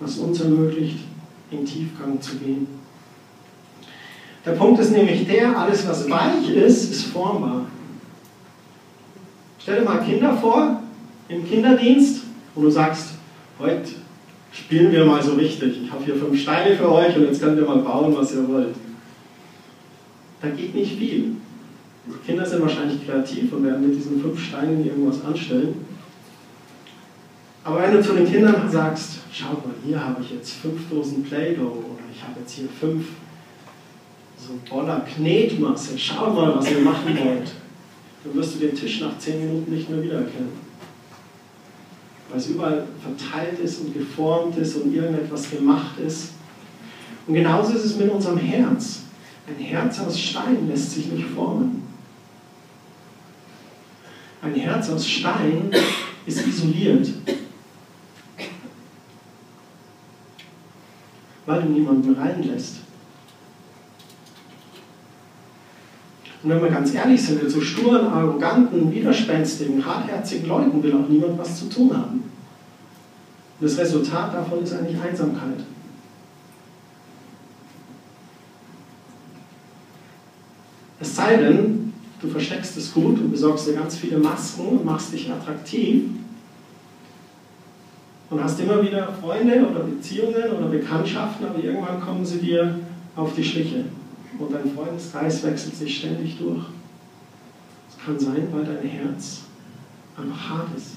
was 0.00 0.18
uns 0.18 0.40
ermöglicht, 0.40 0.98
in 1.50 1.64
Tiefgang 1.64 2.20
zu 2.20 2.36
gehen. 2.36 2.66
Der 4.44 4.52
Punkt 4.52 4.80
ist 4.80 4.92
nämlich 4.92 5.26
der, 5.26 5.58
alles 5.58 5.86
was 5.86 6.08
weich 6.08 6.48
ist, 6.50 6.90
ist 6.90 7.04
formbar. 7.06 7.66
Stell 9.58 9.80
dir 9.80 9.84
mal 9.84 9.98
Kinder 9.98 10.36
vor, 10.36 10.82
im 11.28 11.46
Kinderdienst, 11.46 12.22
wo 12.54 12.62
du 12.62 12.70
sagst, 12.70 13.10
heute 13.58 13.90
spielen 14.52 14.92
wir 14.92 15.04
mal 15.04 15.22
so 15.22 15.34
richtig. 15.34 15.82
Ich 15.84 15.90
habe 15.90 16.04
hier 16.04 16.16
fünf 16.16 16.40
Steine 16.40 16.76
für 16.76 16.90
euch 16.90 17.14
und 17.16 17.24
jetzt 17.24 17.42
könnt 17.42 17.58
ihr 17.58 17.66
mal 17.66 17.78
bauen, 17.78 18.14
was 18.16 18.34
ihr 18.34 18.48
wollt. 18.48 18.74
Da 20.40 20.48
geht 20.48 20.74
nicht 20.74 20.96
viel. 20.96 21.32
Die 22.06 22.26
Kinder 22.26 22.46
sind 22.46 22.62
wahrscheinlich 22.62 23.06
kreativ 23.06 23.52
und 23.52 23.64
werden 23.64 23.86
mit 23.86 23.96
diesen 23.96 24.22
fünf 24.22 24.42
Steinen 24.42 24.86
irgendwas 24.86 25.22
anstellen. 25.24 25.74
Aber 27.68 27.82
wenn 27.82 27.92
du 27.92 28.02
zu 28.02 28.14
den 28.14 28.26
Kindern 28.26 28.66
sagst, 28.70 29.18
schau 29.30 29.52
mal, 29.52 29.74
hier 29.84 30.02
habe 30.02 30.22
ich 30.22 30.30
jetzt 30.30 30.52
fünf 30.52 30.88
Dosen 30.88 31.22
Play-Doh 31.22 31.64
oder 31.64 32.02
ich 32.10 32.22
habe 32.22 32.40
jetzt 32.40 32.54
hier 32.54 32.66
fünf 32.80 33.08
so 34.38 34.54
Boller 34.70 35.00
Knetmasse, 35.00 35.98
schau 35.98 36.32
mal, 36.32 36.56
was 36.56 36.70
ihr 36.70 36.80
machen 36.80 37.14
wollt, 37.22 37.50
dann 38.24 38.34
wirst 38.34 38.54
du 38.54 38.60
den 38.60 38.74
Tisch 38.74 39.02
nach 39.02 39.18
zehn 39.18 39.40
Minuten 39.40 39.70
nicht 39.70 39.90
mehr 39.90 40.02
wiedererkennen. 40.02 40.52
Weil 42.30 42.38
es 42.38 42.46
überall 42.46 42.86
verteilt 43.02 43.58
ist 43.58 43.80
und 43.80 43.92
geformt 43.92 44.56
ist 44.56 44.76
und 44.76 44.94
irgendetwas 44.94 45.50
gemacht 45.50 45.98
ist. 45.98 46.30
Und 47.26 47.34
genauso 47.34 47.74
ist 47.74 47.84
es 47.84 47.96
mit 47.96 48.10
unserem 48.10 48.38
Herz. 48.38 49.00
Ein 49.46 49.62
Herz 49.62 50.00
aus 50.00 50.18
Stein 50.18 50.66
lässt 50.70 50.92
sich 50.92 51.12
nicht 51.12 51.26
formen. 51.26 51.82
Ein 54.40 54.54
Herz 54.54 54.88
aus 54.88 55.06
Stein 55.06 55.70
ist 56.24 56.46
isoliert. 56.46 57.08
Weil 61.48 61.62
du 61.62 61.68
niemanden 61.70 62.14
reinlässt. 62.14 62.76
Und 66.42 66.50
wenn 66.50 66.62
wir 66.62 66.68
ganz 66.68 66.94
ehrlich 66.94 67.20
sind, 67.20 67.42
mit 67.42 67.50
so 67.50 67.60
sturen, 67.60 68.06
arroganten, 68.06 68.92
widerspenstigen, 68.92 69.84
hartherzigen 69.84 70.46
Leuten 70.46 70.82
will 70.82 70.94
auch 70.94 71.08
niemand 71.08 71.38
was 71.38 71.58
zu 71.58 71.68
tun 71.68 71.96
haben. 71.96 72.22
Und 73.58 73.66
das 73.66 73.78
Resultat 73.78 74.34
davon 74.34 74.62
ist 74.62 74.74
eigentlich 74.74 75.00
Einsamkeit. 75.00 75.64
Es 81.00 81.16
sei 81.16 81.36
denn, 81.38 81.92
du 82.20 82.28
versteckst 82.28 82.76
es 82.76 82.92
gut 82.92 83.18
und 83.18 83.30
besorgst 83.30 83.66
dir 83.66 83.74
ganz 83.74 83.96
viele 83.96 84.18
Masken 84.18 84.66
und 84.66 84.84
machst 84.84 85.12
dich 85.12 85.32
attraktiv 85.32 86.04
und 88.30 88.42
hast 88.42 88.60
immer 88.60 88.82
wieder 88.82 89.12
Freunde 89.20 89.66
oder 89.68 89.80
Beziehungen 89.80 90.50
oder 90.56 90.68
Bekanntschaften, 90.68 91.46
aber 91.46 91.62
irgendwann 91.62 92.00
kommen 92.00 92.24
sie 92.24 92.38
dir 92.38 92.78
auf 93.16 93.34
die 93.34 93.44
Schliche. 93.44 93.84
Und 94.38 94.52
dein 94.52 94.70
Freundeskreis 94.74 95.42
wechselt 95.42 95.76
sich 95.76 95.98
ständig 95.98 96.38
durch. 96.38 96.64
Es 97.88 98.04
kann 98.04 98.18
sein, 98.18 98.48
weil 98.52 98.64
dein 98.64 98.86
Herz 98.86 99.40
einfach 100.16 100.50
hart 100.50 100.68
ist. 100.76 100.96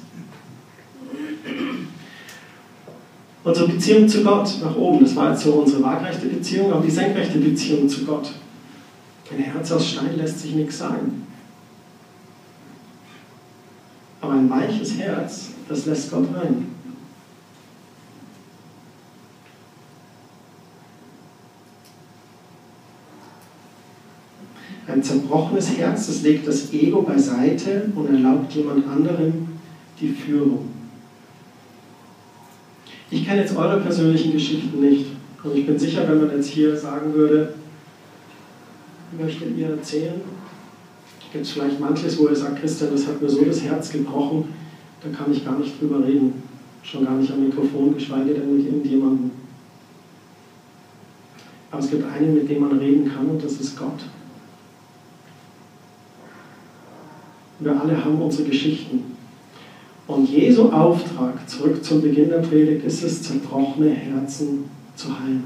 Unsere 3.44 3.68
Beziehung 3.70 4.08
zu 4.08 4.24
Gott 4.24 4.60
nach 4.62 4.76
oben, 4.76 5.04
das 5.04 5.16
war 5.16 5.32
jetzt 5.32 5.44
so 5.44 5.54
unsere 5.54 5.82
waagrechte 5.82 6.28
Beziehung, 6.28 6.72
aber 6.72 6.86
die 6.86 6.92
senkrechte 6.92 7.40
Beziehung 7.40 7.90
zu 7.90 8.06
Gott. 8.06 8.32
Ein 9.32 9.40
Herz 9.40 9.72
aus 9.72 9.88
Stein 9.88 10.18
lässt 10.18 10.40
sich 10.42 10.54
nichts 10.54 10.78
sagen. 10.80 11.26
Aber 14.20 14.34
ein 14.34 14.50
weiches 14.50 14.98
Herz, 14.98 15.52
das 15.70 15.86
lässt 15.86 16.12
Gott 16.12 16.28
rein. 16.36 16.71
Ein 24.88 25.04
zerbrochenes 25.04 25.78
Herz, 25.78 26.08
das 26.08 26.22
legt 26.24 26.48
das 26.48 26.74
Ego 26.74 27.04
beiseite 27.04 27.92
und 27.96 28.14
erlaubt 28.14 28.52
jemand 28.54 28.88
anderem 28.88 29.48
die 30.00 30.10
Führung. 30.10 30.68
Ich 33.12 33.26
kenne 33.26 33.42
jetzt 33.42 33.56
eure 33.56 33.80
persönlichen 33.82 34.32
Geschichten 34.32 34.80
nicht. 34.80 35.06
Und 35.44 35.56
ich 35.56 35.66
bin 35.66 35.78
sicher, 35.78 36.08
wenn 36.08 36.26
man 36.26 36.36
jetzt 36.36 36.48
hier 36.48 36.76
sagen 36.76 37.14
würde, 37.14 37.54
möchtet 39.20 39.58
ihr 39.58 39.70
erzählen? 39.70 40.22
Gibt 41.32 41.46
es 41.46 41.52
vielleicht 41.52 41.80
manches, 41.80 42.20
wo 42.20 42.28
ihr 42.28 42.36
sagt, 42.36 42.60
Christian, 42.60 42.92
das 42.92 43.08
hat 43.08 43.22
mir 43.22 43.30
so 43.30 43.44
das 43.44 43.62
Herz 43.62 43.92
gebrochen, 43.92 44.46
da 45.02 45.10
kann 45.10 45.32
ich 45.32 45.46
gar 45.46 45.58
nicht 45.58 45.80
drüber 45.80 46.06
reden. 46.06 46.44
Schon 46.84 47.06
gar 47.06 47.16
nicht 47.16 47.32
am 47.32 47.46
Mikrofon, 47.46 47.94
geschweige 47.94 48.34
denn 48.34 48.58
mit 48.58 48.66
irgendjemandem. 48.66 49.32
Aber 51.70 51.82
es 51.82 51.90
gibt 51.90 52.04
einen, 52.06 52.34
mit 52.34 52.50
dem 52.50 52.62
man 52.62 52.78
reden 52.80 53.10
kann, 53.14 53.28
und 53.28 53.44
das 53.44 53.54
ist 53.54 53.78
Gott. 53.78 54.04
Wir 57.62 57.80
alle 57.80 58.04
haben 58.04 58.20
unsere 58.20 58.50
Geschichten. 58.50 59.04
Und 60.08 60.28
Jesu 60.28 60.70
Auftrag, 60.72 61.48
zurück 61.48 61.84
zum 61.84 62.02
Beginn 62.02 62.30
der 62.30 62.40
Predigt, 62.40 62.84
ist 62.86 63.04
es, 63.04 63.22
zerbrochene 63.22 63.92
Herzen 63.92 64.66
zu 64.96 65.08
heilen. 65.18 65.44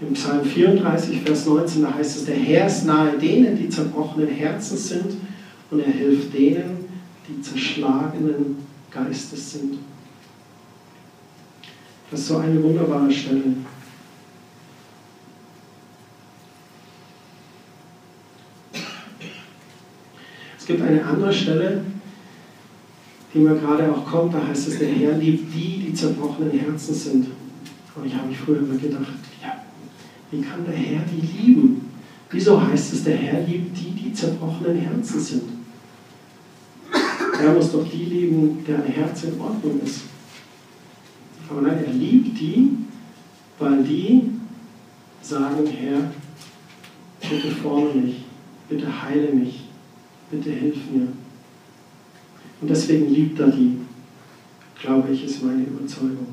Im 0.00 0.12
Psalm 0.12 0.44
34, 0.44 1.22
Vers 1.22 1.46
19, 1.46 1.82
da 1.82 1.94
heißt 1.94 2.16
es, 2.18 2.24
der 2.26 2.36
Herr 2.36 2.66
ist 2.66 2.84
nahe 2.84 3.18
denen, 3.18 3.56
die 3.56 3.68
zerbrochenen 3.70 4.28
Herzen 4.28 4.76
sind, 4.76 5.16
und 5.70 5.80
er 5.80 5.90
hilft 5.90 6.34
denen, 6.34 6.84
die 7.26 7.40
zerschlagenen 7.40 8.56
Geistes 8.90 9.52
sind. 9.52 9.78
Das 12.10 12.20
ist 12.20 12.28
so 12.28 12.36
eine 12.36 12.62
wunderbare 12.62 13.10
Stelle. 13.10 13.42
Gibt 20.74 20.88
eine 20.88 21.04
andere 21.04 21.32
Stelle, 21.32 21.84
die 23.32 23.38
mir 23.38 23.54
gerade 23.54 23.92
auch 23.92 24.04
kommt, 24.04 24.34
da 24.34 24.44
heißt 24.44 24.68
es, 24.68 24.78
der 24.78 24.88
Herr 24.88 25.16
liebt 25.16 25.54
die, 25.54 25.84
die 25.86 25.94
zerbrochenen 25.94 26.50
Herzen 26.50 26.94
sind. 26.94 27.26
Und 27.94 28.06
ich 28.06 28.14
habe 28.14 28.26
mich 28.26 28.38
früher 28.38 28.58
immer 28.58 28.76
gedacht, 28.76 29.12
ja, 29.40 29.62
wie 30.32 30.42
kann 30.42 30.64
der 30.64 30.74
Herr 30.74 31.02
die 31.02 31.24
lieben? 31.24 31.90
Wieso 32.30 32.60
heißt 32.60 32.92
es, 32.92 33.04
der 33.04 33.16
Herr 33.16 33.46
liebt 33.46 33.76
die, 33.78 33.90
die 33.90 34.12
zerbrochenen 34.12 34.78
Herzen 34.78 35.20
sind? 35.20 35.42
Er 37.40 37.52
muss 37.52 37.70
doch 37.70 37.88
die 37.88 38.04
lieben, 38.04 38.64
deren 38.66 38.84
Herz 38.84 39.24
in 39.24 39.40
Ordnung 39.40 39.80
ist. 39.84 40.02
Aber 41.48 41.60
nein, 41.60 41.84
er 41.86 41.92
liebt 41.92 42.38
die, 42.40 42.70
weil 43.60 43.84
die 43.84 44.30
sagen, 45.22 45.66
Herr, 45.66 46.10
bitte 47.20 47.50
forme 47.54 47.94
mich, 47.94 48.24
bitte 48.68 49.02
heile 49.02 49.32
mich, 49.32 49.63
bitte 50.34 50.50
hilf 50.50 50.76
mir. 50.92 51.08
Und 52.60 52.70
deswegen 52.70 53.12
liebt 53.12 53.38
er 53.40 53.48
die, 53.48 53.78
glaube 54.80 55.12
ich, 55.12 55.24
ist 55.24 55.42
meine 55.44 55.62
Überzeugung. 55.62 56.28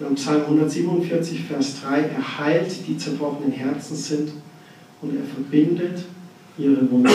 Und 0.00 0.16
Psalm 0.16 0.42
147, 0.42 1.44
Vers 1.44 1.80
3, 1.82 2.00
er 2.00 2.38
heilt 2.38 2.86
die 2.86 2.96
zerbrochenen 2.96 3.52
Herzen 3.52 3.96
sind 3.96 4.32
und 5.00 5.16
er 5.16 5.24
verbindet 5.24 6.04
ihre 6.58 6.90
Wunden. 6.90 7.08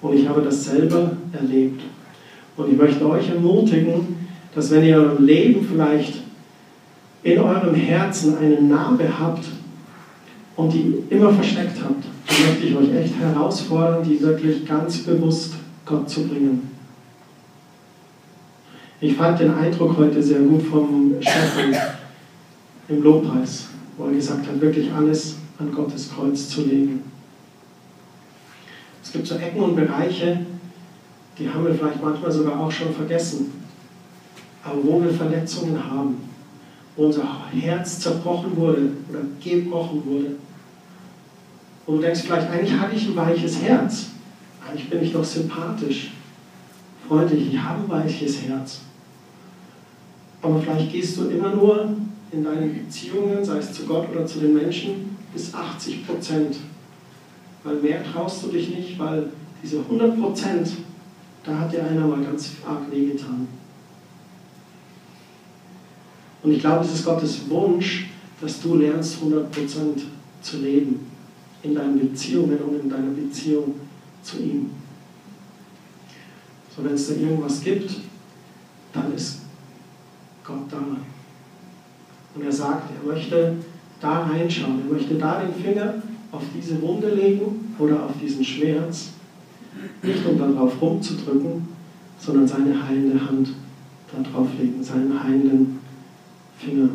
Und 0.00 0.16
ich 0.16 0.28
habe 0.28 0.42
das 0.42 0.64
selber 0.64 1.16
erlebt. 1.32 1.82
Und 2.56 2.70
ich 2.70 2.78
möchte 2.78 3.06
euch 3.08 3.28
ermutigen, 3.28 4.16
dass 4.54 4.70
wenn 4.70 4.84
ihr 4.84 5.16
im 5.18 5.26
Leben 5.26 5.66
vielleicht 5.66 6.22
in 7.22 7.38
eurem 7.40 7.74
Herzen 7.74 8.38
eine 8.38 8.60
Narbe 8.60 9.06
habt 9.18 9.44
und 10.54 10.72
die 10.72 11.02
immer 11.10 11.32
versteckt 11.32 11.82
habt, 11.82 12.05
möchte 12.40 12.66
ich 12.66 12.76
euch 12.76 12.94
echt 12.94 13.14
herausfordern, 13.18 14.02
die 14.02 14.20
wirklich 14.20 14.66
ganz 14.66 14.98
bewusst 14.98 15.54
Gott 15.84 16.08
zu 16.08 16.26
bringen. 16.26 16.70
Ich 19.00 19.14
fand 19.14 19.38
den 19.40 19.54
Eindruck 19.54 19.96
heute 19.98 20.22
sehr 20.22 20.40
gut 20.40 20.62
vom 20.62 21.14
Stefan 21.20 21.76
im 22.88 23.02
Lobpreis, 23.02 23.66
wo 23.96 24.06
er 24.06 24.12
gesagt 24.12 24.46
hat, 24.46 24.60
wirklich 24.60 24.90
alles 24.92 25.36
an 25.58 25.72
Gottes 25.72 26.10
Kreuz 26.10 26.48
zu 26.48 26.62
legen. 26.62 27.02
Es 29.02 29.12
gibt 29.12 29.26
so 29.26 29.36
Ecken 29.36 29.60
und 29.60 29.76
Bereiche, 29.76 30.40
die 31.38 31.48
haben 31.48 31.66
wir 31.66 31.74
vielleicht 31.74 32.02
manchmal 32.02 32.32
sogar 32.32 32.58
auch 32.58 32.70
schon 32.70 32.92
vergessen. 32.92 33.52
Aber 34.64 34.82
wo 34.82 35.02
wir 35.02 35.10
Verletzungen 35.10 35.78
haben, 35.90 36.16
wo 36.96 37.06
unser 37.06 37.24
Herz 37.52 38.00
zerbrochen 38.00 38.56
wurde 38.56 38.90
oder 39.08 39.20
gebrochen 39.42 40.02
wurde, 40.04 40.36
wo 41.86 41.96
du 41.96 42.02
denkst, 42.02 42.22
vielleicht 42.22 42.50
eigentlich 42.50 42.78
hatte 42.78 42.96
ich 42.96 43.08
ein 43.08 43.16
weiches 43.16 43.62
Herz, 43.62 44.06
eigentlich 44.66 44.90
bin 44.90 45.02
ich 45.02 45.12
doch 45.12 45.24
sympathisch, 45.24 46.12
freundlich, 47.06 47.52
ich 47.52 47.58
habe 47.58 47.82
ein 47.82 48.04
weiches 48.04 48.42
Herz. 48.42 48.80
Aber 50.42 50.60
vielleicht 50.60 50.92
gehst 50.92 51.16
du 51.16 51.28
immer 51.28 51.54
nur 51.54 51.96
in 52.32 52.44
deinen 52.44 52.74
Beziehungen, 52.74 53.44
sei 53.44 53.58
es 53.58 53.72
zu 53.72 53.84
Gott 53.84 54.08
oder 54.10 54.26
zu 54.26 54.40
den 54.40 54.54
Menschen, 54.54 55.16
bis 55.32 55.54
80 55.54 56.06
Prozent 56.06 56.56
weil 57.66 57.76
mehr 57.76 58.04
traust 58.12 58.44
du 58.44 58.48
dich 58.48 58.68
nicht, 58.70 58.98
weil 58.98 59.28
diese 59.62 59.80
100 59.80 60.20
Prozent, 60.20 60.68
da 61.44 61.58
hat 61.58 61.72
dir 61.72 61.84
einer 61.84 62.06
mal 62.06 62.22
ganz 62.22 62.52
arg 62.64 62.90
wehgetan. 62.90 63.48
Und 66.42 66.52
ich 66.52 66.60
glaube, 66.60 66.84
es 66.84 66.92
ist 66.92 67.04
Gottes 67.04 67.50
Wunsch, 67.50 68.10
dass 68.40 68.60
du 68.60 68.76
lernst, 68.76 69.16
100 69.16 69.50
Prozent 69.50 70.02
zu 70.42 70.58
leben 70.58 70.95
in 71.66 71.74
deinen 71.74 71.98
Beziehungen 71.98 72.58
und 72.58 72.80
in 72.80 72.90
deiner 72.90 73.10
Beziehung 73.10 73.74
zu 74.22 74.38
ihm. 74.38 74.70
So, 76.74 76.84
wenn 76.84 76.94
es 76.94 77.08
da 77.08 77.14
irgendwas 77.14 77.60
gibt, 77.62 77.90
dann 78.92 79.14
ist 79.14 79.40
Gott 80.44 80.70
da. 80.70 80.78
Und 82.34 82.44
er 82.44 82.52
sagt, 82.52 82.90
er 82.94 83.12
möchte 83.12 83.56
da 84.00 84.24
reinschauen, 84.24 84.82
er 84.86 84.92
möchte 84.92 85.14
da 85.14 85.42
den 85.42 85.54
Finger 85.54 85.94
auf 86.32 86.42
diese 86.54 86.80
Wunde 86.82 87.14
legen 87.14 87.74
oder 87.78 88.04
auf 88.04 88.12
diesen 88.20 88.44
Schmerz, 88.44 89.10
nicht 90.02 90.26
um 90.26 90.38
darauf 90.38 90.80
rumzudrücken, 90.80 91.68
sondern 92.18 92.46
seine 92.46 92.86
heilende 92.86 93.20
Hand 93.26 93.48
darauf 94.12 94.48
legen, 94.58 94.82
seinen 94.82 95.22
heilenden 95.22 95.78
Finger. 96.58 96.88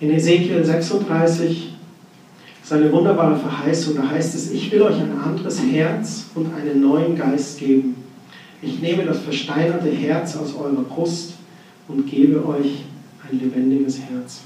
In 0.00 0.10
Ezekiel 0.10 0.64
36 0.64 1.74
ist 2.62 2.72
eine 2.72 2.90
wunderbare 2.90 3.36
Verheißung. 3.36 3.96
Da 3.96 4.08
heißt 4.08 4.34
es, 4.34 4.50
ich 4.50 4.72
will 4.72 4.80
euch 4.80 4.94
ein 4.94 5.12
anderes 5.22 5.60
Herz 5.62 6.26
und 6.34 6.54
einen 6.54 6.80
neuen 6.80 7.16
Geist 7.16 7.58
geben. 7.58 7.96
Ich 8.62 8.80
nehme 8.80 9.04
das 9.04 9.20
versteinerte 9.20 9.90
Herz 9.90 10.36
aus 10.36 10.54
eurer 10.54 10.82
Brust 10.84 11.34
und 11.86 12.06
gebe 12.10 12.46
euch 12.46 12.84
ein 13.30 13.38
lebendiges 13.40 14.00
Herz. 14.00 14.40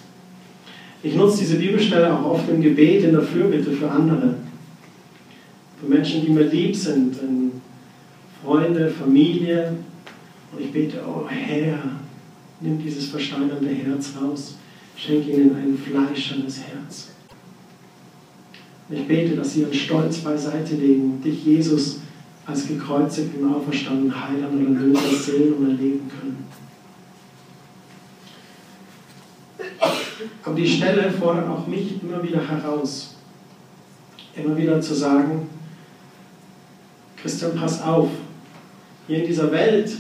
Ich 1.04 1.14
nutze 1.14 1.38
diese 1.40 1.56
Bibelstelle 1.56 2.12
auch 2.12 2.32
oft 2.32 2.48
im 2.48 2.60
Gebet, 2.60 3.04
in 3.04 3.12
der 3.12 3.22
Fürbitte 3.22 3.70
für 3.70 3.88
andere. 3.88 4.34
Für 5.80 5.86
Menschen, 5.86 6.24
die 6.24 6.32
mir 6.32 6.44
lieb 6.44 6.74
sind, 6.74 7.14
Freunde, 8.42 8.90
Familie. 8.90 9.74
Und 10.50 10.60
ich 10.60 10.72
bete, 10.72 10.98
oh 11.06 11.28
Herr, 11.28 11.78
nimm 12.60 12.82
dieses 12.82 13.06
versteinernde 13.06 13.68
Herz 13.68 14.14
raus. 14.20 14.56
Schenke 14.96 15.30
ihnen 15.32 15.56
ein 15.56 15.76
fleischernes 15.76 16.60
Herz. 16.60 17.08
Und 18.88 18.96
ich 18.96 19.08
bete, 19.08 19.36
dass 19.36 19.52
sie 19.52 19.60
ihren 19.60 19.74
Stolz 19.74 20.18
beiseite 20.18 20.76
legen, 20.76 21.20
dich, 21.22 21.44
Jesus, 21.44 22.00
als 22.46 22.68
gekreuzigten, 22.68 23.52
auferstandenen 23.52 24.28
Heiland 24.28 24.54
oder 24.54 24.80
Löser 24.80 25.16
sehen 25.16 25.54
und 25.54 25.70
erleben 25.70 26.10
können. 26.10 26.44
Aber 30.44 30.54
die 30.54 30.68
Stelle 30.68 31.10
fordert 31.10 31.48
auch 31.48 31.66
mich 31.66 32.02
immer 32.02 32.22
wieder 32.22 32.46
heraus. 32.46 33.16
Immer 34.36 34.56
wieder 34.56 34.80
zu 34.80 34.94
sagen, 34.94 35.48
Christian, 37.16 37.56
pass 37.56 37.80
auf. 37.82 38.10
Hier 39.06 39.20
in 39.20 39.26
dieser 39.26 39.50
Welt 39.52 39.90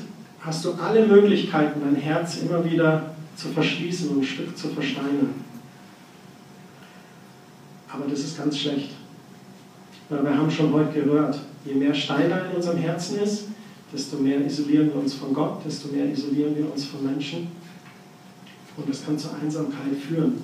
hast 0.40 0.64
du 0.64 0.72
alle 0.74 1.06
Möglichkeiten, 1.06 1.80
dein 1.80 1.96
Herz 1.96 2.38
immer 2.38 2.64
wieder 2.64 3.13
zu 3.36 3.48
verschließen 3.48 4.10
und 4.10 4.20
ein 4.20 4.24
Stück 4.24 4.56
zu 4.56 4.68
versteinern. 4.68 5.34
Aber 7.88 8.06
das 8.08 8.20
ist 8.20 8.38
ganz 8.38 8.58
schlecht. 8.58 8.90
Weil 10.08 10.24
wir 10.24 10.36
haben 10.36 10.50
schon 10.50 10.72
heute 10.72 11.00
gehört, 11.00 11.40
je 11.64 11.74
mehr 11.74 11.94
Steiner 11.94 12.50
in 12.50 12.56
unserem 12.56 12.78
Herzen 12.78 13.20
ist, 13.20 13.44
desto 13.92 14.16
mehr 14.16 14.44
isolieren 14.44 14.88
wir 14.88 14.96
uns 14.96 15.14
von 15.14 15.32
Gott, 15.32 15.64
desto 15.64 15.88
mehr 15.88 16.10
isolieren 16.10 16.56
wir 16.56 16.70
uns 16.70 16.84
von 16.84 17.04
Menschen. 17.04 17.48
Und 18.76 18.88
das 18.88 19.04
kann 19.04 19.18
zur 19.18 19.34
Einsamkeit 19.40 19.96
führen. 19.96 20.42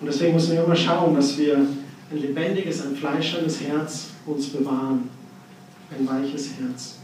Und 0.00 0.06
deswegen 0.06 0.34
müssen 0.34 0.52
wir 0.52 0.64
immer 0.64 0.76
schauen, 0.76 1.14
dass 1.14 1.36
wir 1.38 1.56
ein 1.56 2.18
lebendiges, 2.18 2.82
ein 2.82 2.94
fleischernes 2.94 3.60
Herz 3.62 4.08
uns 4.26 4.48
bewahren. 4.48 5.08
Ein 5.90 6.06
weiches 6.06 6.50
Herz. 6.58 6.99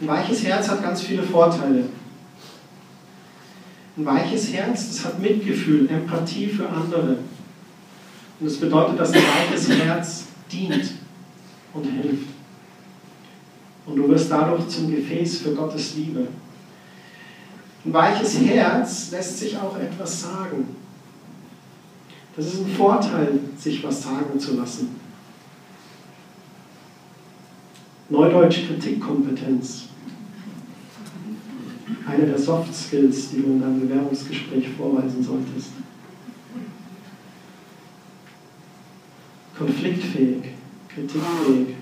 Ein 0.00 0.08
weiches 0.08 0.44
Herz 0.44 0.68
hat 0.68 0.82
ganz 0.82 1.02
viele 1.02 1.22
Vorteile. 1.22 1.84
Ein 3.96 4.04
weiches 4.04 4.52
Herz, 4.52 4.88
das 4.88 5.04
hat 5.04 5.20
Mitgefühl, 5.20 5.88
Empathie 5.88 6.48
für 6.48 6.68
andere. 6.68 7.18
Und 8.40 8.46
das 8.46 8.56
bedeutet, 8.56 8.98
dass 8.98 9.12
ein 9.12 9.22
weiches 9.22 9.68
Herz 9.68 10.24
dient 10.50 10.90
und 11.72 11.84
hilft. 11.84 12.28
Und 13.86 13.96
du 13.96 14.08
wirst 14.08 14.30
dadurch 14.30 14.66
zum 14.68 14.90
Gefäß 14.90 15.38
für 15.38 15.54
Gottes 15.54 15.94
Liebe. 15.94 16.26
Ein 17.84 17.92
weiches 17.92 18.40
Herz 18.40 19.10
lässt 19.12 19.38
sich 19.38 19.56
auch 19.56 19.76
etwas 19.78 20.22
sagen. 20.22 20.74
Das 22.34 22.46
ist 22.46 22.60
ein 22.60 22.74
Vorteil, 22.74 23.38
sich 23.56 23.84
was 23.84 24.02
sagen 24.02 24.40
zu 24.40 24.56
lassen. 24.56 25.03
Neudeutsch 28.14 28.68
Kritikkompetenz. 28.68 29.86
Eine 32.06 32.26
der 32.26 32.38
Soft 32.38 32.72
Skills, 32.72 33.30
die 33.30 33.42
du 33.42 33.48
in 33.48 33.60
deinem 33.60 33.80
Bewerbungsgespräch 33.80 34.68
vorweisen 34.78 35.20
solltest. 35.20 35.70
Konfliktfähig, 39.58 40.42
kritikfähig. 40.88 41.74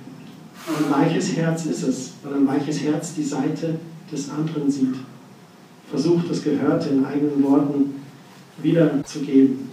Ein 0.66 0.90
weiches 0.90 1.36
Herz 1.36 1.66
ist 1.66 1.82
es, 1.82 2.12
weil 2.22 2.34
ein 2.34 2.46
weiches 2.46 2.82
Herz 2.82 3.14
die 3.14 3.24
Seite 3.24 3.78
des 4.10 4.30
anderen 4.30 4.70
sieht. 4.70 4.94
Versucht, 5.90 6.30
das 6.30 6.42
Gehörte 6.42 6.90
in 6.90 7.04
eigenen 7.04 7.42
Worten 7.42 8.00
wiederzugeben. 8.58 9.68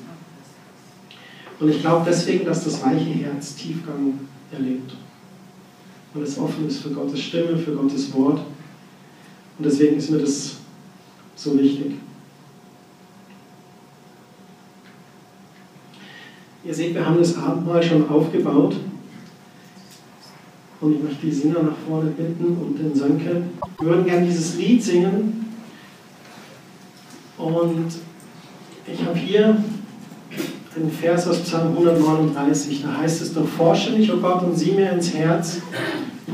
Und 1.59 1.69
ich 1.69 1.79
glaube 1.79 2.05
deswegen, 2.05 2.45
dass 2.45 2.65
das 2.65 2.83
weiche 2.83 3.11
Herz 3.11 3.55
Tiefgang 3.55 4.19
erlebt. 4.51 4.93
Weil 6.13 6.23
es 6.23 6.37
offen 6.37 6.67
ist 6.67 6.79
für 6.79 6.89
Gottes 6.89 7.19
Stimme, 7.19 7.57
für 7.57 7.73
Gottes 7.73 8.13
Wort. 8.13 8.39
Und 9.57 9.65
deswegen 9.65 9.97
ist 9.97 10.09
mir 10.09 10.19
das 10.19 10.57
so 11.35 11.57
wichtig. 11.57 11.95
Ihr 16.63 16.73
seht, 16.73 16.93
wir 16.93 17.05
haben 17.05 17.17
das 17.17 17.37
Abendmahl 17.37 17.81
schon 17.81 18.09
aufgebaut. 18.09 18.75
Und 20.81 20.95
ich 20.95 21.03
möchte 21.03 21.25
die 21.25 21.31
Singer 21.31 21.63
nach 21.63 21.75
vorne 21.87 22.11
bitten 22.11 22.57
und 22.57 22.77
den 22.77 22.95
Sönke. 22.95 23.43
Wir 23.79 23.87
würden 23.87 24.05
gerne 24.05 24.25
dieses 24.25 24.55
Lied 24.55 24.83
singen. 24.83 25.45
Und 27.37 27.87
ich 28.85 29.05
habe 29.05 29.17
hier 29.17 29.63
einen 30.75 30.91
Vers 30.91 31.27
aus 31.27 31.39
Psalm 31.39 31.71
139. 31.77 32.81
Da 32.83 32.97
heißt 32.97 33.21
es 33.21 33.33
doch, 33.33 33.47
forsche 33.47 33.91
mich, 33.91 34.11
o 34.11 34.15
oh 34.15 34.19
Gott, 34.19 34.43
und 34.43 34.57
sieh 34.57 34.71
mir 34.71 34.91
ins 34.91 35.13
Herz, 35.13 35.61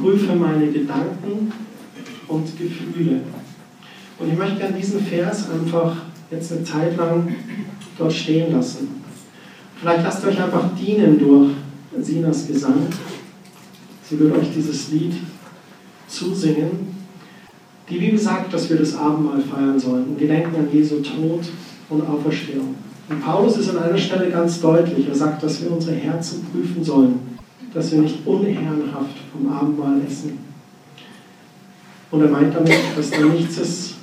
prüfe 0.02 0.36
meine 0.36 0.68
Gedanken 0.68 1.52
und 2.28 2.58
Gefühle. 2.58 3.22
Und 4.18 4.32
ich 4.32 4.38
möchte 4.38 4.58
gerne 4.58 4.78
diesen 4.78 5.02
Vers 5.02 5.50
einfach 5.50 5.96
jetzt 6.32 6.52
eine 6.52 6.64
Zeit 6.64 6.98
lang 6.98 7.36
dort 7.98 8.14
stehen 8.14 8.52
lassen. 8.52 9.02
Vielleicht 9.80 10.04
lasst 10.04 10.26
euch 10.26 10.42
einfach 10.42 10.70
dienen 10.80 11.20
durch 11.20 11.52
Sinas 12.02 12.48
Gesang. 12.48 12.88
Sie 14.10 14.20
wird 14.20 14.38
euch 14.38 14.48
dieses 14.56 14.92
Lied 14.92 15.14
zusingen. 16.08 16.96
Die 17.90 17.98
Bibel 17.98 18.18
sagt, 18.18 18.54
dass 18.54 18.70
wir 18.70 18.78
das 18.78 18.96
Abendmahl 18.96 19.42
feiern 19.42 19.80
sollen. 19.80 20.06
Und 20.06 20.20
wir 20.20 20.28
denken 20.28 20.56
an 20.56 20.68
Jesu 20.72 21.02
Tod 21.02 21.42
und 21.90 22.02
Auferstehung. 22.08 22.76
Und 23.10 23.24
Paulus 23.24 23.58
ist 23.58 23.70
an 23.70 23.78
einer 23.78 23.98
Stelle 23.98 24.32
ganz 24.32 24.60
deutlich. 24.60 25.08
Er 25.08 25.16
sagt, 25.16 25.44
dass 25.44 25.62
wir 25.62 25.72
unsere 25.72 25.96
Herzen 25.96 26.46
prüfen 26.52 26.84
sollen, 26.84 27.20
dass 27.76 27.92
wir 27.92 28.00
nicht 28.00 28.26
unehrenhaft 28.26 29.18
vom 29.32 29.52
Abendmahl 29.52 30.02
essen. 30.08 30.40
Und 32.10 32.22
er 32.22 32.30
meint 32.30 32.56
damit, 32.56 32.74
dass 32.96 33.12
da 33.12 33.20
nichts 33.20 33.58
ist, 33.58 33.96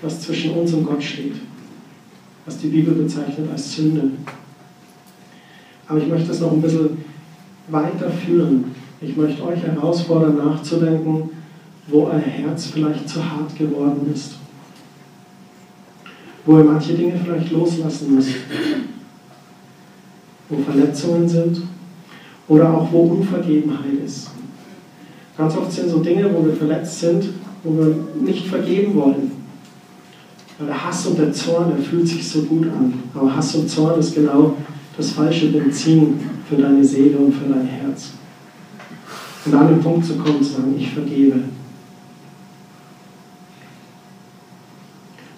was 0.00 0.22
zwischen 0.22 0.52
uns 0.52 0.72
und 0.72 0.86
Gott 0.86 1.02
steht, 1.02 1.34
was 2.46 2.58
die 2.58 2.68
Bibel 2.68 2.94
bezeichnet 2.94 3.50
als 3.52 3.76
Sünde. 3.76 4.10
Aber 5.86 5.98
ich 5.98 6.08
möchte 6.08 6.32
es 6.32 6.40
noch 6.40 6.52
ein 6.52 6.62
bisschen 6.62 7.04
weiterführen. 7.68 8.74
Ich 9.02 9.14
möchte 9.16 9.44
euch 9.44 9.62
herausfordern, 9.62 10.38
nachzudenken, 10.38 11.30
wo 11.88 12.06
euer 12.06 12.18
Herz 12.18 12.68
vielleicht 12.68 13.06
zu 13.06 13.22
hart 13.22 13.56
geworden 13.56 14.10
ist 14.12 14.36
wo 16.46 16.58
ihr 16.58 16.64
manche 16.64 16.92
Dinge 16.94 17.18
vielleicht 17.22 17.50
loslassen 17.52 18.14
müsst, 18.14 18.34
wo 20.48 20.58
Verletzungen 20.58 21.26
sind 21.26 21.62
oder 22.48 22.72
auch 22.72 22.90
wo 22.92 23.02
Unvergebenheit 23.02 23.94
ist. 24.04 24.30
Ganz 25.36 25.56
oft 25.56 25.72
sind 25.72 25.88
so 25.90 25.98
Dinge, 25.98 26.30
wo 26.32 26.44
wir 26.44 26.54
verletzt 26.54 27.00
sind, 27.00 27.30
wo 27.62 27.76
wir 27.76 27.96
nicht 28.22 28.46
vergeben 28.46 28.94
wollen. 28.94 29.32
Weil 30.58 30.68
der 30.68 30.84
Hass 30.84 31.06
und 31.06 31.18
der 31.18 31.32
Zorn, 31.32 31.72
der 31.76 31.84
fühlt 31.84 32.06
sich 32.06 32.28
so 32.28 32.42
gut 32.42 32.66
an. 32.66 32.94
Aber 33.14 33.34
Hass 33.34 33.54
und 33.56 33.68
Zorn 33.68 33.98
ist 33.98 34.14
genau 34.14 34.54
das 34.96 35.10
falsche 35.10 35.48
Benzin 35.48 36.20
für 36.48 36.56
deine 36.56 36.84
Seele 36.84 37.18
und 37.18 37.32
für 37.32 37.52
dein 37.52 37.66
Herz. 37.66 38.10
Und 39.44 39.54
an 39.54 39.68
den 39.68 39.80
Punkt 39.80 40.06
zu 40.06 40.14
kommen, 40.14 40.42
zu 40.42 40.52
sagen, 40.52 40.74
ich 40.78 40.90
vergebe. 40.90 41.40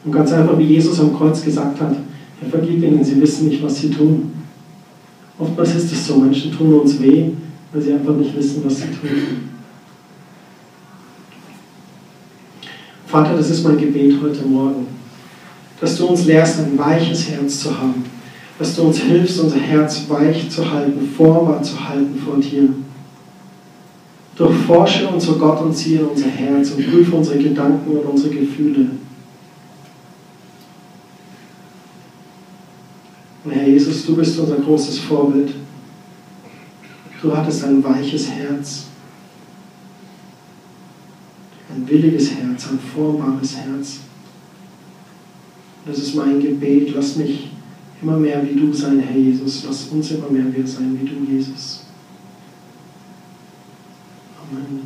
Und 0.05 0.12
ganz 0.12 0.33
einfach, 0.33 0.59
wie 0.59 0.64
Jesus 0.64 1.01
am 1.01 1.16
Kreuz 1.16 1.42
gesagt 1.42 1.81
hat, 1.81 1.97
er 2.40 2.49
vergibt 2.49 2.83
ihnen, 2.83 3.03
sie 3.03 3.21
wissen 3.21 3.49
nicht, 3.49 3.62
was 3.62 3.77
sie 3.77 3.90
tun. 3.90 4.33
Oftmals 5.38 5.75
ist 5.75 5.92
es 5.92 6.07
so, 6.07 6.16
Menschen 6.16 6.53
tun 6.57 6.81
uns 6.81 7.01
weh, 7.01 7.31
weil 7.72 7.83
sie 7.83 7.92
einfach 7.92 8.14
nicht 8.14 8.35
wissen, 8.35 8.62
was 8.64 8.77
sie 8.79 8.85
tun. 8.85 9.51
Vater, 13.07 13.37
das 13.37 13.51
ist 13.51 13.64
mein 13.64 13.79
Gebet 13.79 14.14
heute 14.22 14.42
Morgen, 14.42 14.87
dass 15.81 15.96
du 15.96 16.07
uns 16.07 16.25
lehrst, 16.25 16.59
ein 16.59 16.79
weiches 16.79 17.31
Herz 17.31 17.61
zu 17.61 17.79
haben, 17.79 18.05
dass 18.59 18.75
du 18.75 18.83
uns 18.83 18.99
hilfst, 18.99 19.40
unser 19.40 19.59
Herz 19.59 20.05
weich 20.09 20.49
zu 20.51 20.70
halten, 20.70 21.07
formbar 21.16 21.62
zu 21.62 21.88
halten 21.88 22.18
vor 22.18 22.38
dir. 22.38 22.70
Durchforsche 24.37 25.09
unser 25.09 25.35
Gott 25.35 25.62
und 25.62 25.75
ziehe 25.75 26.05
unser 26.05 26.29
Herz 26.29 26.70
und 26.70 26.90
prüfe 26.90 27.16
unsere 27.16 27.38
Gedanken 27.38 27.90
und 27.90 28.05
unsere 28.05 28.35
Gefühle. 28.35 28.87
Und 33.46 33.52
Herr 33.52 33.68
Jesus, 33.68 34.04
du 34.04 34.16
bist 34.16 34.37
unser 34.40 34.56
großes 34.56 34.98
Vorbild. 34.98 35.52
Du 37.22 37.35
hattest 37.35 37.62
ein 37.62 37.82
weiches 37.82 38.28
Herz, 38.28 38.87
ein 41.72 41.88
williges 41.88 42.32
Herz, 42.32 42.68
ein 42.68 42.78
formbares 42.80 43.56
Herz. 43.56 44.00
Das 45.87 45.98
ist 45.98 46.16
mein 46.16 46.40
Gebet. 46.40 46.92
Lass 46.92 47.14
mich 47.14 47.52
immer 48.02 48.16
mehr 48.16 48.44
wie 48.44 48.59
du 48.59 48.72
sein, 48.72 48.98
Herr 48.98 49.16
Jesus. 49.16 49.64
Lass 49.64 49.85
uns 49.90 50.11
immer 50.11 50.28
mehr 50.28 50.52
wir 50.52 50.66
sein 50.66 50.98
wie 51.00 51.06
du, 51.06 51.32
Jesus. 51.32 51.85
Amen. 54.40 54.86